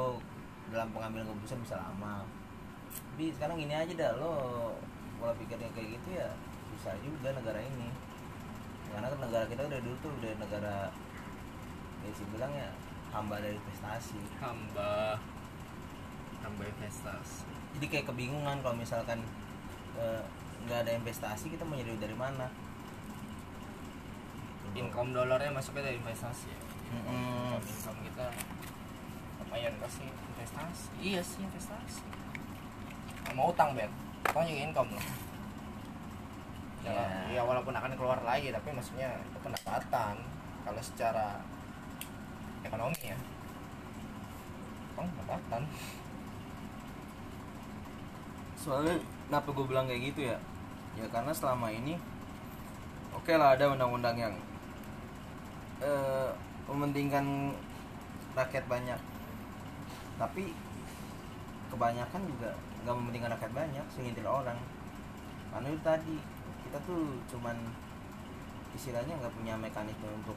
dalam 0.72 0.88
pengambilan 0.96 1.28
keputusan 1.28 1.60
bisa 1.60 1.76
lama. 1.76 2.24
Tapi 2.88 3.24
sekarang 3.36 3.60
gini 3.60 3.74
aja 3.76 3.92
dah 3.92 4.10
lo 4.16 4.34
pola 5.20 5.36
pikirnya 5.36 5.68
kayak 5.76 6.00
gitu 6.00 6.08
ya 6.16 6.28
susah 6.74 6.94
juga 7.00 7.32
negara 7.32 7.60
ini 7.62 7.88
karena 8.94 9.06
kan 9.10 9.18
negara 9.18 9.44
kita 9.50 9.62
udah 9.66 9.80
dulu 9.82 9.96
tuh 9.98 10.10
udah 10.22 10.32
negara 10.38 10.76
ya 12.06 12.10
sih 12.14 12.26
bilang 12.30 12.52
ya 12.54 12.70
hamba 13.10 13.42
dari 13.42 13.58
investasi 13.58 14.18
hamba. 14.38 15.18
Hamba 16.44 16.62
investasi 16.68 17.54
jadi 17.74 17.86
kayak 17.90 18.06
kebingungan 18.14 18.62
kalau 18.62 18.76
misalkan 18.78 19.18
eh, 19.98 20.22
nggak 20.64 20.86
ada 20.86 20.92
investasi 20.94 21.50
kita 21.50 21.66
mau 21.66 21.74
nyari 21.74 21.98
dari 21.98 22.14
mana? 22.14 22.46
Income 24.74 25.14
dolarnya 25.14 25.54
masuknya 25.54 25.90
dari 25.90 25.98
investasi 25.98 26.50
ya? 26.50 26.60
Mm-mm. 26.94 27.58
income 27.58 28.00
kita 28.06 28.26
lumayan 29.42 29.74
kasih 29.82 30.06
investasi? 30.06 30.86
Iya 31.02 31.20
sih 31.22 31.42
investasi. 31.42 32.02
Mau 33.34 33.50
utang 33.50 33.74
bet 33.74 33.90
utang 34.24 34.46
juga 34.46 34.62
income 34.62 34.90
loh 34.94 35.04
ya, 36.84 36.92
Ya. 36.92 37.40
ya 37.40 37.42
walaupun 37.42 37.72
akan 37.72 37.92
keluar 37.96 38.20
lagi 38.22 38.52
tapi 38.52 38.68
maksudnya 38.70 39.08
itu 39.24 39.38
pendapatan. 39.40 40.14
Kalau 40.64 40.80
secara 40.80 41.40
ekonomi 42.64 43.00
ya. 43.00 43.16
Utang 44.92 45.08
pendapatan. 45.12 45.62
Soalnya 48.56 48.96
kenapa 49.28 49.48
gue 49.52 49.66
bilang 49.68 49.86
kayak 49.88 50.02
gitu 50.12 50.20
ya? 50.32 50.38
Ya 50.94 51.06
karena 51.10 51.32
selama 51.34 51.68
ini 51.68 51.98
oke 53.12 53.32
lah 53.34 53.56
ada 53.58 53.68
undang-undang 53.68 54.16
yang 54.16 54.34
eh, 55.84 56.30
mementingkan 56.70 57.52
rakyat 58.32 58.64
banyak. 58.68 59.00
Tapi 60.16 60.54
kebanyakan 61.68 62.22
juga 62.24 62.54
nggak 62.84 62.94
mementingkan 62.94 63.32
rakyat 63.36 63.52
banyak 63.52 63.84
segelintir 63.92 64.24
orang. 64.24 64.56
Karena 65.52 65.68
itu 65.68 65.82
tadi 65.84 66.14
kita 66.74 66.90
tuh 66.90 67.22
cuman 67.30 67.54
istilahnya 68.74 69.14
nggak 69.14 69.30
punya 69.30 69.54
mekanisme 69.54 70.10
untuk 70.10 70.34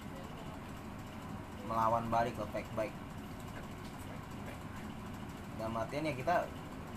melawan 1.65 2.05
balik 2.13 2.38
ke 2.38 2.45
baik 2.53 2.69
baik 2.77 2.93
dalam 5.57 5.81
artian 5.81 6.05
ya 6.05 6.13
kita 6.13 6.45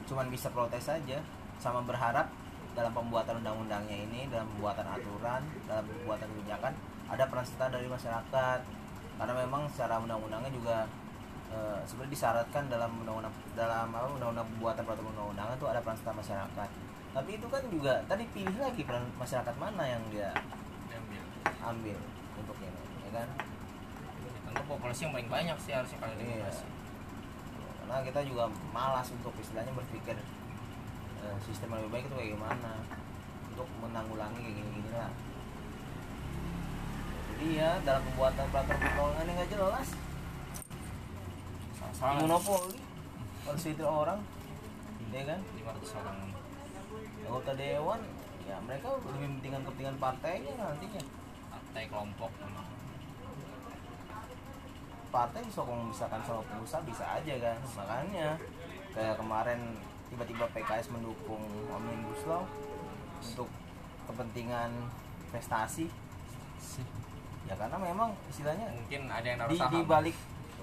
cuman 0.04 0.28
bisa 0.28 0.52
protes 0.52 0.84
saja 0.84 1.24
sama 1.56 1.80
berharap 1.88 2.28
dalam 2.76 2.92
pembuatan 2.92 3.40
undang-undangnya 3.40 4.04
ini 4.12 4.28
dalam 4.28 4.44
pembuatan 4.52 4.84
aturan 4.84 5.40
dalam 5.64 5.88
pembuatan 5.88 6.28
kebijakan 6.36 6.76
ada 7.08 7.24
peran 7.24 7.46
serta 7.48 7.72
dari 7.72 7.88
masyarakat. 7.88 8.60
Karena 9.16 9.34
memang 9.40 9.64
secara 9.72 10.04
undang-undangnya 10.04 10.52
juga 10.52 10.84
eh, 11.48 11.80
sebenarnya 11.88 12.12
disyaratkan 12.12 12.68
dalam 12.68 12.92
undang-undang 12.92 13.32
dalam 13.56 13.88
apa 13.88 14.04
undang-undang 14.04 14.44
pembuatan 14.52 14.84
peraturan 14.84 15.16
undang-undangan 15.16 15.56
itu 15.56 15.64
ada 15.64 15.80
peran 15.80 15.96
serta 15.96 16.12
masyarakat 16.12 16.89
tapi 17.10 17.30
itu 17.34 17.46
kan 17.50 17.62
juga 17.66 17.92
tadi 18.06 18.24
pilih 18.30 18.54
lagi 18.54 18.82
peran 18.86 19.02
masyarakat 19.18 19.54
mana 19.58 19.82
yang 19.82 20.02
dia 20.14 20.30
diambil 20.86 21.22
ambil 21.60 21.98
untuk 22.38 22.56
ini 22.62 22.82
ya 23.06 23.10
kan? 23.22 23.28
Tentu 24.46 24.62
populasi 24.66 25.00
yang 25.06 25.12
paling 25.14 25.30
banyak 25.30 25.56
sih 25.58 25.72
harusnya 25.74 25.98
kalau 25.98 26.14
Iya. 26.14 26.22
demokrasi 26.22 26.66
karena 27.80 28.06
kita 28.06 28.20
juga 28.22 28.44
malas 28.70 29.10
untuk 29.10 29.34
istilahnya 29.42 29.74
berpikir 29.74 30.14
eh, 31.20 31.36
sistem 31.42 31.74
yang 31.74 31.82
lebih 31.82 31.90
baik 31.90 32.04
itu 32.06 32.14
kayak 32.14 32.30
gimana 32.38 32.72
untuk 33.50 33.66
menanggulangi 33.82 34.38
kayak 34.38 34.54
gini-gini 34.54 34.90
lah. 34.94 35.10
Jadi 37.34 37.46
ya 37.58 37.70
dalam 37.82 38.02
pembuatan 38.06 38.46
peraturan 38.54 38.78
perundang-undangan 38.78 39.26
yang 39.26 39.36
nggak 39.42 39.50
jelas. 39.50 39.88
Salah-salah 41.74 42.14
monopoli 42.22 42.78
harus 43.42 43.64
itu 43.66 43.82
orang 43.82 44.20
ya 45.10 45.22
kan? 45.26 45.40
500 45.42 45.98
orang 45.98 46.16
anggota 47.26 47.52
dewan 47.56 48.00
ya 48.48 48.56
mereka 48.64 48.98
lebih 49.06 49.28
pentingan 49.38 49.62
kepentingan 49.66 49.96
partainya 50.00 50.52
nantinya. 50.58 51.02
Partai 51.50 51.84
kelompok 51.86 52.32
partai 55.10 55.42
sokong 55.50 55.90
misalkan 55.90 56.22
sama 56.22 56.38
pengusaha 56.46 56.82
bisa 56.86 57.04
aja 57.18 57.34
kan 57.42 57.58
makanya. 57.74 58.28
Kayak 58.94 59.18
kemarin 59.18 59.60
tiba-tiba 60.10 60.46
PKS 60.54 60.90
mendukung 60.90 61.42
omnibus 61.70 62.22
law 62.26 62.46
untuk 63.22 63.46
kepentingan 64.10 64.70
investasi 65.30 65.86
ya 67.46 67.54
karena 67.54 67.78
memang 67.78 68.10
istilahnya 68.26 68.66
mungkin 68.74 69.06
ada 69.06 69.26
yang 69.26 69.38
naruh 69.38 69.54
di, 69.54 69.58
saham. 69.58 69.72
di 69.74 69.80
balik 69.86 70.16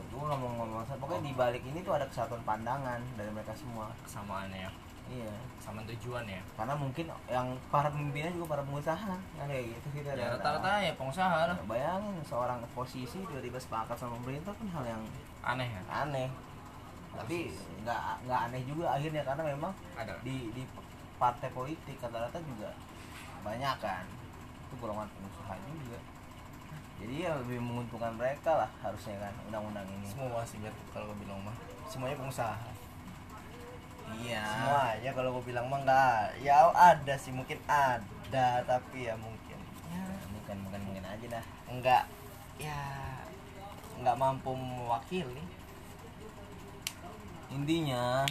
gue 0.07 0.23
ngomong 0.23 0.53
ngomong 0.59 0.83
pokoknya 0.99 1.23
di 1.29 1.33
balik 1.35 1.63
ini 1.63 1.79
tuh 1.83 1.93
ada 1.95 2.05
kesatuan 2.09 2.41
pandangan 2.41 2.99
dari 3.15 3.31
mereka 3.31 3.53
semua. 3.53 3.91
Kesamaannya 4.03 4.67
ya 4.67 4.71
iya. 5.11 5.31
Sama 5.59 5.83
tujuan 5.83 6.23
ya. 6.27 6.41
Karena 6.55 6.75
mungkin 6.75 7.05
yang 7.27 7.47
para 7.67 7.91
pemimpinnya 7.91 8.31
juga 8.31 8.55
para 8.55 8.63
pengusaha 8.63 9.13
kan 9.15 9.47
kayak 9.47 9.65
gitu 9.71 9.87
kita 9.99 10.15
ya 10.15 10.35
rata-rata 10.35 10.83
ya 10.83 10.93
pengusaha 10.95 11.37
lah. 11.51 11.57
Bayangin 11.67 12.15
seorang 12.23 12.59
oposisi 12.63 13.19
tiba-tiba 13.27 13.59
sepakat 13.59 13.95
sama 13.99 14.15
pemerintah 14.21 14.53
kan 14.55 14.67
hal 14.71 14.83
yang 14.97 15.03
aneh 15.43 15.69
ya? 15.69 15.81
aneh. 16.07 16.27
Tapi 17.17 17.51
nggak 17.83 18.01
nggak 18.27 18.39
aneh 18.51 18.61
juga 18.67 18.85
akhirnya 18.93 19.23
karena 19.25 19.43
memang 19.55 19.73
ada. 19.97 20.13
di 20.21 20.51
di 20.53 20.63
partai 21.17 21.49
politik 21.51 21.97
rata-rata 21.99 22.39
juga 22.43 22.71
banyak 23.43 23.75
kan. 23.81 24.05
Itu 24.69 24.73
golongan 24.79 25.07
pengusaha 25.11 25.55
juga. 25.67 25.99
Jadi 26.97 27.13
ya 27.21 27.31
lebih 27.37 27.61
menguntungkan 27.61 28.09
mereka 28.17 28.65
lah 28.65 28.69
harusnya 28.81 29.21
kan 29.21 29.33
undang-undang 29.45 29.85
ini. 29.85 30.07
Semua 30.09 30.41
sih 30.41 30.57
kalau 30.89 31.13
bilang 31.21 31.43
mah 31.45 31.53
semuanya 31.87 32.17
pengusaha 32.19 32.76
iya. 34.23 34.43
Semuanya 34.43 35.11
kalau 35.11 35.29
gue 35.39 35.43
bilang 35.51 35.67
mah 35.67 35.79
enggak 35.83 36.39
ya 36.39 36.71
ada 36.71 37.15
sih 37.19 37.31
mungkin 37.31 37.59
ada 37.67 38.63
tapi 38.63 39.07
ya 39.07 39.15
mungkin. 39.19 39.59
Ya. 39.91 40.03
Bukan 40.31 40.57
bukan 40.67 40.81
mungkin 40.87 41.03
aja 41.03 41.25
dah. 41.39 41.45
Enggak 41.67 42.03
ya 42.57 42.79
enggak 43.99 44.17
mampu 44.17 44.51
mewakili. 44.55 45.43
Intinya 47.47 48.27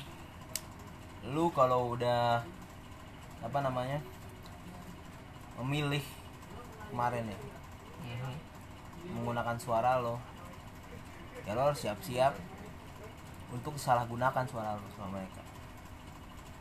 lu 1.27 1.51
kalau 1.51 1.97
udah 1.97 2.45
apa 3.43 3.59
namanya 3.61 3.99
memilih 5.59 6.03
kemarin 6.91 7.27
ya 7.27 7.39
Mhm. 8.07 8.35
menggunakan 9.17 9.57
suara 9.59 9.99
lo 9.99 10.21
ya 11.43 11.55
lo 11.59 11.71
harus 11.71 11.83
siap-siap 11.83 12.35
untuk 13.51 13.75
disalahgunakan 13.75 14.45
suara 14.47 14.79
lo 14.79 14.87
sama 14.95 15.19
mereka 15.19 15.36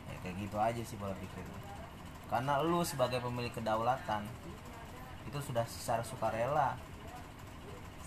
ya 0.06 0.16
kayak 0.22 0.36
gitu 0.38 0.56
aja 0.56 0.82
sih 0.82 0.96
pola 0.98 1.14
pikir 1.18 1.44
karena 2.26 2.58
lu 2.62 2.82
sebagai 2.82 3.22
pemilik 3.22 3.54
kedaulatan 3.54 4.26
itu 5.26 5.38
sudah 5.42 5.66
secara 5.66 6.02
sukarela 6.02 6.78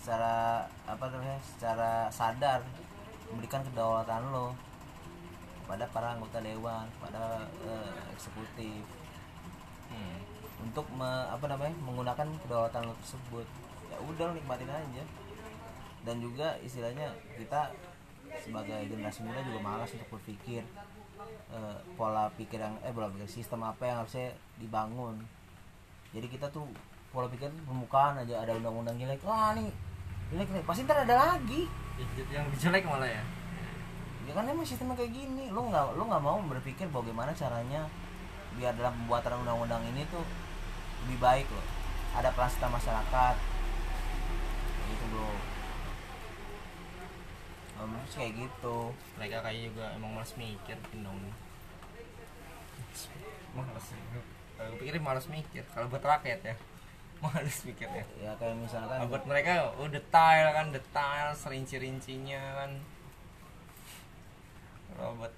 secara 0.00 0.64
apa 0.88 1.04
namanya 1.12 1.36
secara 1.44 2.08
sadar 2.08 2.64
memberikan 3.28 3.60
kedaulatan 3.68 4.32
lo 4.32 4.56
pada 5.68 5.86
para 5.94 6.18
anggota 6.18 6.42
dewan 6.42 6.88
pada 6.98 7.46
eh, 7.62 7.94
eksekutif. 8.16 8.82
Hmm. 9.90 10.18
untuk 10.60 10.86
me- 10.94 11.26
apa 11.26 11.50
namanya 11.50 11.74
menggunakan 11.82 12.26
kedaulatan 12.46 12.90
lo 12.90 12.94
tersebut. 13.02 13.46
Ya 13.90 13.98
udah 14.02 14.24
lo 14.30 14.32
nikmatin 14.34 14.70
aja. 14.70 15.04
Dan 16.06 16.22
juga 16.22 16.56
istilahnya 16.62 17.10
kita 17.38 17.70
sebagai 18.40 18.86
generasi 18.86 19.26
muda 19.26 19.42
juga 19.42 19.60
malas 19.62 19.90
untuk 19.92 20.18
berpikir 20.18 20.62
eh, 21.52 21.76
pola 21.98 22.30
pikir 22.34 22.60
yang 22.60 22.74
eh 22.84 22.92
pola 22.92 23.10
pikir 23.10 23.28
sistem 23.28 23.66
apa 23.66 23.82
yang 23.86 23.96
harusnya 24.04 24.32
dibangun. 24.56 25.18
Jadi 26.10 26.26
kita 26.26 26.50
tuh 26.50 26.66
pola 27.10 27.26
pikir 27.26 27.50
permukaan 27.66 28.22
aja 28.22 28.42
ada 28.42 28.56
undang-undang 28.56 28.96
jelek. 28.96 29.20
Wah 29.26 29.52
nih 29.54 29.68
jelek 30.30 30.48
nih 30.50 30.62
pasti 30.64 30.86
ntar 30.86 31.02
ada 31.02 31.36
lagi. 31.36 31.66
Yang 32.32 32.46
jelek 32.56 32.86
malah 32.86 33.10
ya? 33.10 33.22
Ya 34.28 34.32
kan 34.36 34.46
emang 34.46 34.64
sistemnya 34.64 34.94
kayak 34.94 35.12
gini. 35.12 35.50
Lu 35.50 35.68
nggak 35.68 35.98
lu 35.98 36.06
nggak 36.06 36.22
mau 36.22 36.38
berpikir 36.46 36.86
bagaimana 36.88 37.34
caranya 37.34 37.84
biar 38.58 38.74
dalam 38.74 38.94
pembuatan 39.04 39.42
undang-undang 39.42 39.82
ini 39.94 40.06
tuh 40.08 40.22
lebih 41.06 41.18
baik 41.18 41.46
loh. 41.50 41.66
Ada 42.14 42.34
peran 42.34 42.50
serta 42.50 42.68
masyarakat. 42.70 43.34
Gitu 44.90 45.04
bro 45.14 45.49
Om 47.80 47.96
sih 48.12 48.18
kayak 48.20 48.32
gitu. 48.36 48.92
Mereka 49.16 49.36
kayak 49.40 49.60
juga 49.72 49.84
emang 49.96 50.20
malas 50.20 50.32
mikir 50.36 50.76
dong. 51.00 51.20
Malas 53.56 53.86
kalau 54.60 54.76
pikirin 54.76 55.00
malas 55.00 55.26
mikir. 55.32 55.64
Kalau 55.72 55.88
buat 55.88 56.04
rakyat 56.04 56.40
ya 56.44 56.54
malas 57.24 57.64
mikirnya 57.64 58.04
ya. 58.20 58.36
Kayak 58.36 58.60
misalkan 58.60 59.00
Kalau 59.00 59.08
buat 59.08 59.24
mereka 59.24 59.72
oh 59.80 59.88
detail 59.88 60.46
kan 60.52 60.66
detail 60.68 61.32
serinci-rincinya 61.32 62.42
kan. 62.60 62.70
Kalau 64.92 65.16
buat 65.16 65.32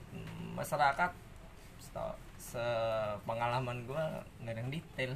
masyarakat 0.58 1.10
sepengalaman 2.42 3.86
gue 3.86 4.04
nggak 4.42 4.50
ada 4.50 4.60
yang 4.66 4.72
detail. 4.74 5.12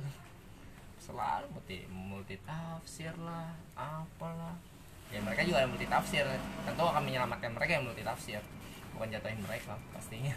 Selalu 1.02 1.46
multi 1.50 1.78
multi 1.90 2.36
tafsir 2.46 3.14
lah 3.18 3.50
apalah 3.74 4.54
ya 5.14 5.22
mereka 5.22 5.46
juga 5.46 5.62
ada 5.62 5.68
multi 5.70 5.86
tafsir 5.86 6.26
tentu 6.66 6.82
akan 6.82 7.02
menyelamatkan 7.06 7.54
mereka 7.54 7.78
yang 7.78 7.86
multi 7.86 8.02
tafsir 8.02 8.42
bukan 8.96 9.12
jatuhin 9.12 9.38
mereka 9.44 9.76
pastinya. 9.92 10.32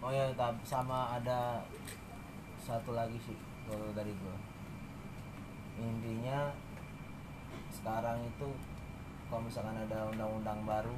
Oh 0.00 0.10
ya 0.10 0.32
sama 0.64 1.20
ada 1.20 1.62
satu 2.58 2.96
lagi 2.96 3.20
sih 3.20 3.36
kalau 3.68 3.94
dari 3.94 4.10
gua. 4.18 4.36
Intinya 5.80 6.50
sekarang 7.70 8.26
itu 8.26 8.48
kalau 9.30 9.46
misalkan 9.46 9.76
ada 9.76 10.10
undang-undang 10.10 10.66
baru 10.66 10.96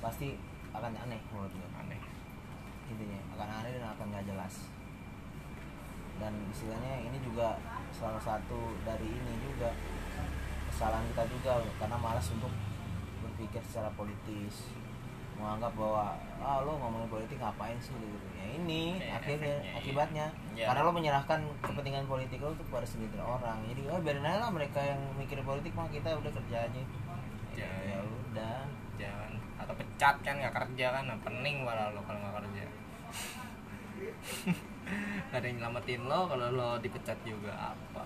pasti 0.00 0.40
akan 0.72 0.96
aneh 0.96 1.20
menurut 1.28 1.52
gua. 1.52 1.70
Aneh. 1.84 2.00
Intinya 2.88 3.20
akan 3.36 3.48
aneh 3.62 3.70
dan 3.76 3.90
akan 3.94 4.06
nggak 4.10 4.26
jelas 4.30 4.54
dan 6.20 6.32
istilahnya 6.52 7.00
ini 7.02 7.18
juga 7.24 7.56
salah 7.90 8.20
satu 8.20 8.76
dari 8.84 9.08
ini 9.08 9.34
juga 9.40 9.72
kesalahan 10.70 11.02
kita 11.10 11.24
juga 11.32 11.64
karena 11.80 11.96
malas 11.96 12.28
untuk 12.30 12.52
berpikir 13.24 13.64
secara 13.64 13.90
politis. 13.96 14.70
Menganggap 15.40 15.72
bahwa 15.72 16.20
ah 16.44 16.60
lo 16.60 16.76
ngomongin 16.76 17.08
politik 17.08 17.40
ngapain 17.40 17.80
sih? 17.80 17.96
Gitu. 17.96 18.18
Ya 18.36 18.46
ini 18.60 19.00
Ya, 19.00 19.16
akhirnya 19.16 19.56
efeknya, 19.56 19.78
akibatnya. 19.80 20.26
Iya. 20.52 20.64
karena 20.68 20.80
lo 20.84 20.92
menyerahkan 20.92 21.40
kepentingan 21.64 22.04
politik 22.04 22.44
lo 22.44 22.52
untuk 22.52 22.68
pada 22.68 22.84
segelintir 22.84 23.24
orang. 23.24 23.64
Jadi 23.72 23.88
oh 23.88 23.98
biarin 24.04 24.28
aja 24.28 24.44
lah 24.44 24.50
mereka 24.52 24.84
yang 24.84 25.00
mikir 25.16 25.40
politik 25.40 25.72
mah 25.72 25.88
kita 25.88 26.12
udah 26.12 26.28
kerja 26.28 26.56
aja. 26.68 26.82
Ya, 27.56 27.70
ya 27.88 27.98
udah. 28.04 28.68
Jangan 29.00 29.32
atau 29.60 29.74
pecat 29.76 30.16
kan 30.24 30.34
nggak 30.40 30.54
kerja 30.56 30.86
kan 30.88 31.04
nah, 31.04 31.18
pening 31.20 31.62
malah 31.62 31.92
lo 31.92 32.00
kalau 32.08 32.16
nggak 32.16 32.34
kerja 32.40 32.64
Gak 35.30 35.38
ada 35.38 35.46
yang 35.46 35.62
nyelamatin 35.62 36.02
lo 36.10 36.26
kalau 36.26 36.50
lo 36.50 36.70
dipecat 36.82 37.14
juga 37.22 37.54
apa? 37.54 38.02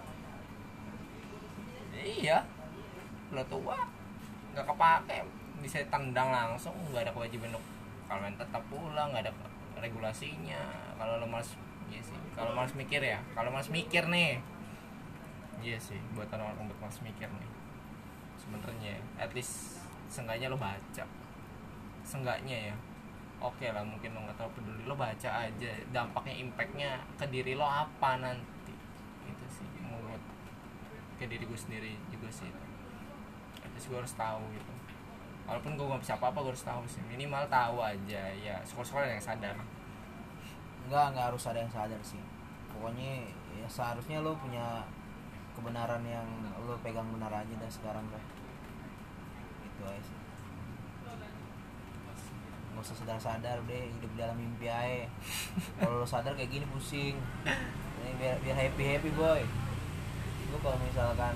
Iya. 1.97 2.45
Lo 3.33 3.41
tua 3.49 3.81
nggak 4.53 4.68
kepake. 4.68 5.18
Bisa 5.64 5.81
tendang 5.89 6.29
langsung 6.29 6.77
nggak 6.93 7.09
ada 7.09 7.12
kewajiban 7.16 7.49
untuk 7.49 7.64
kalian 8.05 8.37
tetap 8.37 8.61
pulang 8.68 9.09
nggak 9.09 9.25
ada 9.25 9.33
regulasinya. 9.81 10.93
Kalau 11.01 11.16
lo 11.16 11.25
malas 11.25 11.57
iya 11.89 12.05
sih. 12.05 12.18
Kalau 12.37 12.53
malas 12.53 12.77
mikir 12.77 13.01
ya. 13.01 13.18
Kalau 13.33 13.49
malas 13.49 13.72
mikir 13.72 14.05
nih. 14.12 14.45
Iya 15.64 15.81
sih 15.81 15.97
buat 16.12 16.29
orang-orang 16.29 16.68
buat 16.68 16.81
malas 16.85 17.01
mikir 17.01 17.33
nih. 17.33 17.51
Sebenarnya 18.37 19.01
at 19.16 19.33
least 19.33 19.81
seenggaknya 20.12 20.53
lo 20.53 20.61
baca. 20.61 21.09
Seenggaknya 22.05 22.68
ya 22.68 22.77
oke 23.45 23.66
lah 23.68 23.84
mungkin 23.84 24.16
lo 24.16 24.24
nggak 24.24 24.36
terlalu 24.40 24.57
peduli 24.57 24.82
lo 24.88 24.97
baca 24.97 25.30
aja 25.45 25.70
dampaknya 25.92 26.34
impactnya 26.40 26.90
ke 27.20 27.26
diri 27.28 27.53
lo 27.53 27.68
apa 27.68 28.16
nanti. 28.16 28.72
Itu 29.28 29.45
sih 29.53 29.68
menurut 29.84 30.22
ke 31.20 31.28
diri 31.28 31.45
gue 31.45 31.59
sendiri 31.61 31.92
juga 32.09 32.32
sih 32.32 32.49
least 33.74 33.90
gue 33.90 33.99
harus 33.99 34.14
tahu 34.14 34.40
gitu. 34.55 34.72
Walaupun 35.45 35.76
gue 35.76 35.84
gak 35.84 36.01
bisa 36.01 36.14
apa-apa 36.16 36.40
gue 36.40 36.53
harus 36.57 36.64
tahu 36.64 36.82
sih. 36.88 37.03
Minimal 37.05 37.45
tahu 37.51 37.82
aja 37.82 38.22
ya 38.32 38.57
sekolah-sekolah 38.64 39.12
yang 39.12 39.20
sadar. 39.20 39.59
Nggak 40.88 41.05
nggak 41.12 41.26
harus 41.34 41.45
ada 41.51 41.59
yang 41.61 41.72
sadar 41.74 42.01
sih. 42.01 42.22
Pokoknya 42.72 43.28
ya 43.61 43.66
seharusnya 43.68 44.24
lo 44.24 44.32
punya 44.38 44.86
kebenaran 45.53 46.01
yang 46.07 46.26
lo 46.64 46.78
pegang 46.80 47.07
benar 47.12 47.30
aja 47.34 47.55
dah 47.61 47.70
sekarang 47.70 48.07
dah. 48.09 48.24
Itu 49.68 49.82
aja 49.84 50.01
sih 50.01 50.24
usah 52.85 53.01
sadar 53.01 53.16
sadar 53.16 53.57
deh 53.64 53.89
hidup 53.89 54.12
di 54.12 54.18
dalam 54.20 54.37
mimpi 54.37 54.68
aja 54.68 55.09
kalau 55.80 56.05
lo 56.05 56.07
sadar 56.07 56.37
kayak 56.37 56.53
gini 56.53 56.68
pusing. 56.68 57.16
Ini 58.05 58.12
biar 58.20 58.37
biar 58.45 58.57
happy 58.61 58.85
happy 58.85 59.11
boy. 59.16 59.41
Lo 60.53 60.57
kalau 60.61 60.76
misalkan 60.85 61.32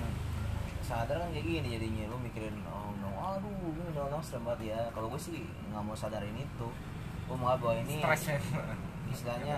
sadar 0.85 1.17
kan 1.17 1.29
kayak 1.33 1.45
gini 1.49 1.67
jadinya 1.73 2.13
lo 2.13 2.21
mikirin 2.21 2.53
oh 2.69 2.93
no 3.01 3.09
aduh 3.17 3.49
ini 3.49 3.81
no 3.97 4.13
no 4.13 4.21
serem 4.21 4.45
banget 4.45 4.77
ya. 4.77 4.79
Kalau 4.93 5.09
gue 5.09 5.17
sih 5.17 5.41
nggak 5.73 5.81
mau 5.81 5.97
sadarin 5.97 6.37
itu. 6.37 6.69
Gue 7.25 7.37
mau 7.37 7.57
bahwa 7.57 7.81
ini 7.81 7.97
ya. 7.97 8.13
istilahnya 9.09 9.57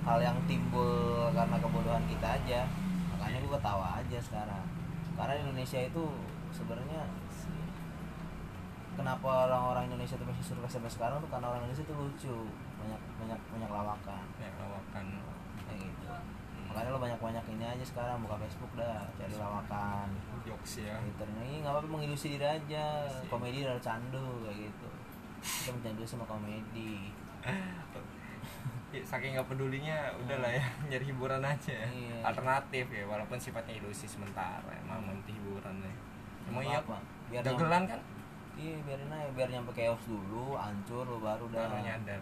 hal 0.00 0.16
yang 0.16 0.40
timbul 0.48 1.28
karena 1.36 1.60
kebodohan 1.60 2.04
kita 2.08 2.40
aja. 2.40 2.64
Makanya 3.12 3.36
gue 3.44 3.52
ketawa 3.52 4.00
aja 4.00 4.16
sekarang. 4.16 4.64
Karena 5.12 5.36
Indonesia 5.44 5.80
itu 5.84 6.04
sebenarnya 6.56 7.04
kenapa 9.00 9.48
orang-orang 9.48 9.88
Indonesia 9.88 10.14
itu 10.20 10.26
masih 10.28 10.44
sukses 10.44 10.70
sampai 10.76 10.92
sekarang 10.92 11.16
tuh? 11.24 11.30
Karena 11.32 11.48
orang 11.48 11.64
Indonesia 11.64 11.84
itu 11.88 11.94
lucu. 11.96 12.38
Banyak 12.76 13.00
banyak 13.16 13.40
banyak 13.48 13.70
lawakan. 13.72 14.24
Ya 14.36 14.50
lawakan. 14.60 15.04
Kayak 15.64 15.78
gitu. 15.88 16.06
Makanya 16.70 16.88
lo 16.94 16.98
banyak 17.02 17.18
banyak 17.18 17.44
ini 17.50 17.64
aja 17.66 17.84
sekarang 17.84 18.22
buka 18.22 18.36
Facebook 18.44 18.72
dah 18.76 19.08
cari 19.16 19.34
lawakan. 19.34 20.08
Jokes 20.44 20.84
ya. 20.84 20.94
Twitter. 21.00 21.26
Ini 21.40 21.64
nggak 21.64 21.72
apa-apa 21.72 21.88
mengilusi 21.88 22.36
diri 22.36 22.46
aja. 22.46 23.08
Komedi 23.32 23.64
dari 23.64 23.80
candu 23.80 24.44
kayak 24.44 24.68
gitu. 24.68 24.88
Kita 25.40 25.70
mencandu 25.72 26.02
sama 26.04 26.24
komedi. 26.28 27.08
Ya, 28.90 28.98
saking 29.06 29.38
nggak 29.38 29.46
pedulinya 29.46 30.10
udahlah 30.18 30.50
ya 30.50 30.66
nyari 30.90 31.14
hiburan 31.14 31.38
aja. 31.46 31.70
Ya. 31.70 31.86
Iya. 31.94 32.26
alternatif 32.26 32.90
ya 32.90 33.06
walaupun 33.06 33.38
sifatnya 33.38 33.78
ilusi 33.78 34.10
sementara 34.10 34.66
emang 34.82 35.06
nanti 35.06 35.30
hiburannya. 35.30 35.94
Emang 36.50 36.66
Nggak 36.66 36.74
iya 36.74 36.78
apa-apa. 36.82 36.98
Biar 37.30 37.42
dagelan 37.46 37.82
kan 37.86 38.00
Iya 38.60 38.76
biarin 38.84 39.08
aja 39.08 39.30
biar 39.32 39.48
nyampe 39.48 39.72
chaos 39.72 40.02
dulu 40.04 40.52
hancur 40.54 41.00
lo 41.02 41.16
baru 41.18 41.48
dah. 41.48 41.64
baru 41.64 41.80
nyadar. 41.80 42.20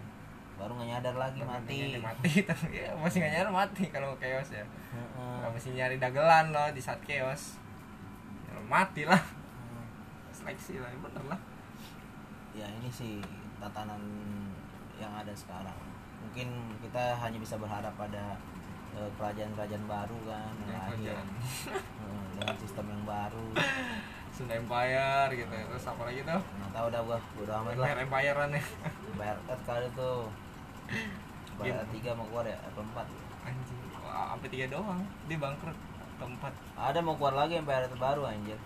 Baru 0.54 0.72
nggak 0.74 0.88
nyadar 0.88 1.14
lagi 1.16 1.40
Baru 1.40 1.50
mati. 1.52 1.74
nyadar 1.82 2.02
mati. 2.04 2.30
Ya 2.78 2.90
masih 2.94 3.16
nggak 3.18 3.32
nyadar 3.34 3.50
mati 3.52 3.84
kalau 3.90 4.14
chaos 4.16 4.50
ya. 4.52 4.62
Heeh. 4.62 5.34
kalau 5.40 5.50
masih 5.50 5.70
nyari 5.72 5.96
dagelan 5.98 6.46
loh 6.50 6.70
di 6.70 6.78
saat 6.78 7.02
chaos 7.02 7.58
ya, 8.46 8.54
lo 8.54 8.62
mati 8.64 9.02
lah. 9.02 9.18
Seleksi 10.30 10.78
lah 10.78 10.86
ya 10.86 10.98
bener 11.00 11.24
lah. 11.26 11.40
Ya 12.54 12.66
ini 12.70 12.86
sih 12.88 13.18
tatanan 13.58 13.98
yang 14.94 15.10
ada 15.10 15.34
sekarang. 15.34 15.74
Mungkin 16.18 16.46
kita 16.78 17.14
hanya 17.16 17.38
bisa 17.38 17.54
berharap 17.54 17.90
pada 17.94 18.38
eh, 18.94 19.10
kerajaan-kerajaan 19.14 19.84
baru 19.84 20.18
kan 20.24 20.54
yang 20.62 20.70
Ya, 20.70 20.78
lahir 20.86 21.18
dengan 22.32 22.54
sistem 22.56 22.86
yang 22.88 23.02
baru 23.02 23.46
Sunda 24.38 24.54
Empire 24.54 25.30
gitu 25.34 25.50
ya. 25.50 25.64
terus 25.66 25.84
apa 25.90 26.02
lagi 26.06 26.22
tuh? 26.22 26.38
Nggak 26.38 26.70
tahu 26.70 26.86
dah 26.94 27.00
gua 27.02 27.18
udah 27.42 27.54
amat 27.58 27.74
lah. 27.74 27.86
Empire 27.90 28.06
Empirean 28.06 28.50
ya. 28.54 28.62
Earth 29.50 29.64
kali 29.66 29.88
tuh. 29.98 30.30
Bayar 31.58 31.82
tiga 31.90 32.14
mau 32.14 32.22
keluar 32.30 32.46
ya? 32.46 32.54
Apa 32.62 32.78
empat? 32.86 33.06
Anjing. 33.42 33.78
Wah, 33.98 34.38
sampai 34.38 34.48
tiga 34.54 34.66
doang. 34.70 35.02
Dia 35.26 35.38
bangkrut. 35.42 35.74
Keempat 36.18 36.54
ada 36.78 36.98
mau 37.02 37.14
keluar 37.18 37.34
lagi 37.34 37.58
ada 37.58 37.90
terbaru 37.90 38.22
anjir. 38.30 38.58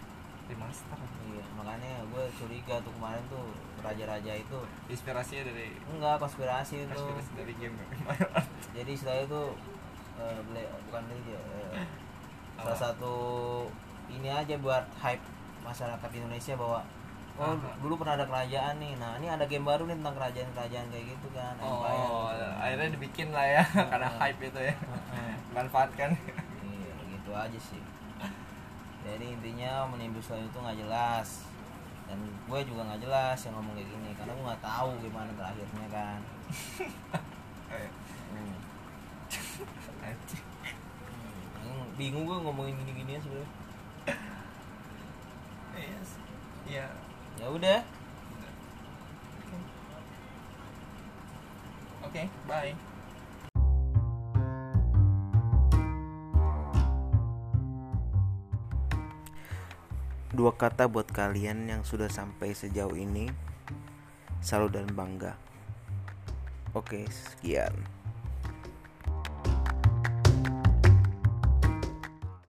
Remaster. 0.53 1.01
Iya 1.33 1.45
makanya 1.57 2.05
gue 2.05 2.25
curiga 2.37 2.77
tuh 2.85 2.93
kemarin 3.01 3.25
tuh 3.33 3.57
raja-raja 3.81 4.33
itu. 4.37 4.59
Inspirasinya 4.93 5.49
dari 5.49 5.73
enggak 5.89 6.21
konspirasi 6.21 6.85
itu. 6.85 6.93
Inspirasi 6.93 7.33
dari 7.33 7.53
game 7.57 7.77
jadi 8.77 8.91
istilahnya 8.93 9.25
itu 9.29 9.43
eh, 10.17 10.39
beli 10.49 10.65
bukan 10.89 11.03
beli 11.09 11.33
eh, 11.37 11.85
salah 12.57 12.79
satu 12.79 13.17
ini 14.13 14.29
aja 14.29 14.57
buat 14.61 14.85
hype 15.01 15.25
masyarakat 15.63 16.11
Indonesia 16.15 16.55
bahwa 16.59 16.81
oh 17.41 17.57
dulu 17.81 17.95
pernah 18.03 18.15
ada 18.21 18.27
kerajaan 18.29 18.77
nih. 18.77 18.93
Nah 19.01 19.17
ini 19.17 19.27
ada 19.33 19.45
game 19.49 19.65
baru 19.65 19.89
nih 19.89 19.97
tentang 19.99 20.17
kerajaan-kerajaan 20.21 20.87
kayak 20.93 21.07
gitu 21.17 21.29
kan 21.33 21.55
empire 21.57 21.97
oh 21.97 22.29
gitu. 22.29 22.47
akhirnya 22.61 22.89
dibikin 22.93 23.29
lah 23.33 23.47
ya 23.47 23.65
karena 23.93 24.09
hype 24.21 24.41
itu 24.43 24.61
ya. 24.61 24.75
Heeh. 24.77 25.33
manfaatkan. 25.57 26.11
Iya 26.61 26.93
gitu 27.17 27.31
aja 27.33 27.59
sih. 27.59 27.83
Jadi 29.03 29.25
intinya 29.35 29.89
menimbul 29.91 30.23
selain 30.23 30.47
itu 30.47 30.59
nggak 30.59 30.79
jelas. 30.87 31.49
Dan 32.07 32.19
gue 32.29 32.61
juga 32.69 32.85
nggak 32.93 33.01
jelas 33.09 33.39
yang 33.49 33.55
ngomong 33.57 33.75
kayak 33.75 33.89
gini 33.89 34.11
karena 34.15 34.33
gue 34.37 34.45
nggak 34.45 34.65
tahu 34.65 34.91
gimana 35.01 35.31
terakhirnya 35.35 35.89
kan. 35.89 36.21
Hmm. 38.33 38.57
Hmm, 41.63 41.85
bingung 41.97 42.25
gue 42.25 42.37
ngomongin 42.43 42.75
gini-ginian 42.85 43.21
sebenarnya 43.21 43.49
Iya 45.73 46.01
sih. 46.05 46.23
Iya. 46.69 46.87
ya 47.41 47.47
udah 47.49 47.81
Oke, 52.03 52.29
bye. 52.45 52.77
Dua 60.33 60.53
kata 60.57 60.89
buat 60.89 61.09
kalian 61.09 61.69
yang 61.69 61.83
sudah 61.85 62.09
sampai 62.09 62.57
sejauh 62.57 62.97
ini 62.97 63.33
Salut 64.41 64.73
dan 64.73 64.89
bangga 64.93 65.37
Oke, 66.73 67.05
sekian 67.09 68.02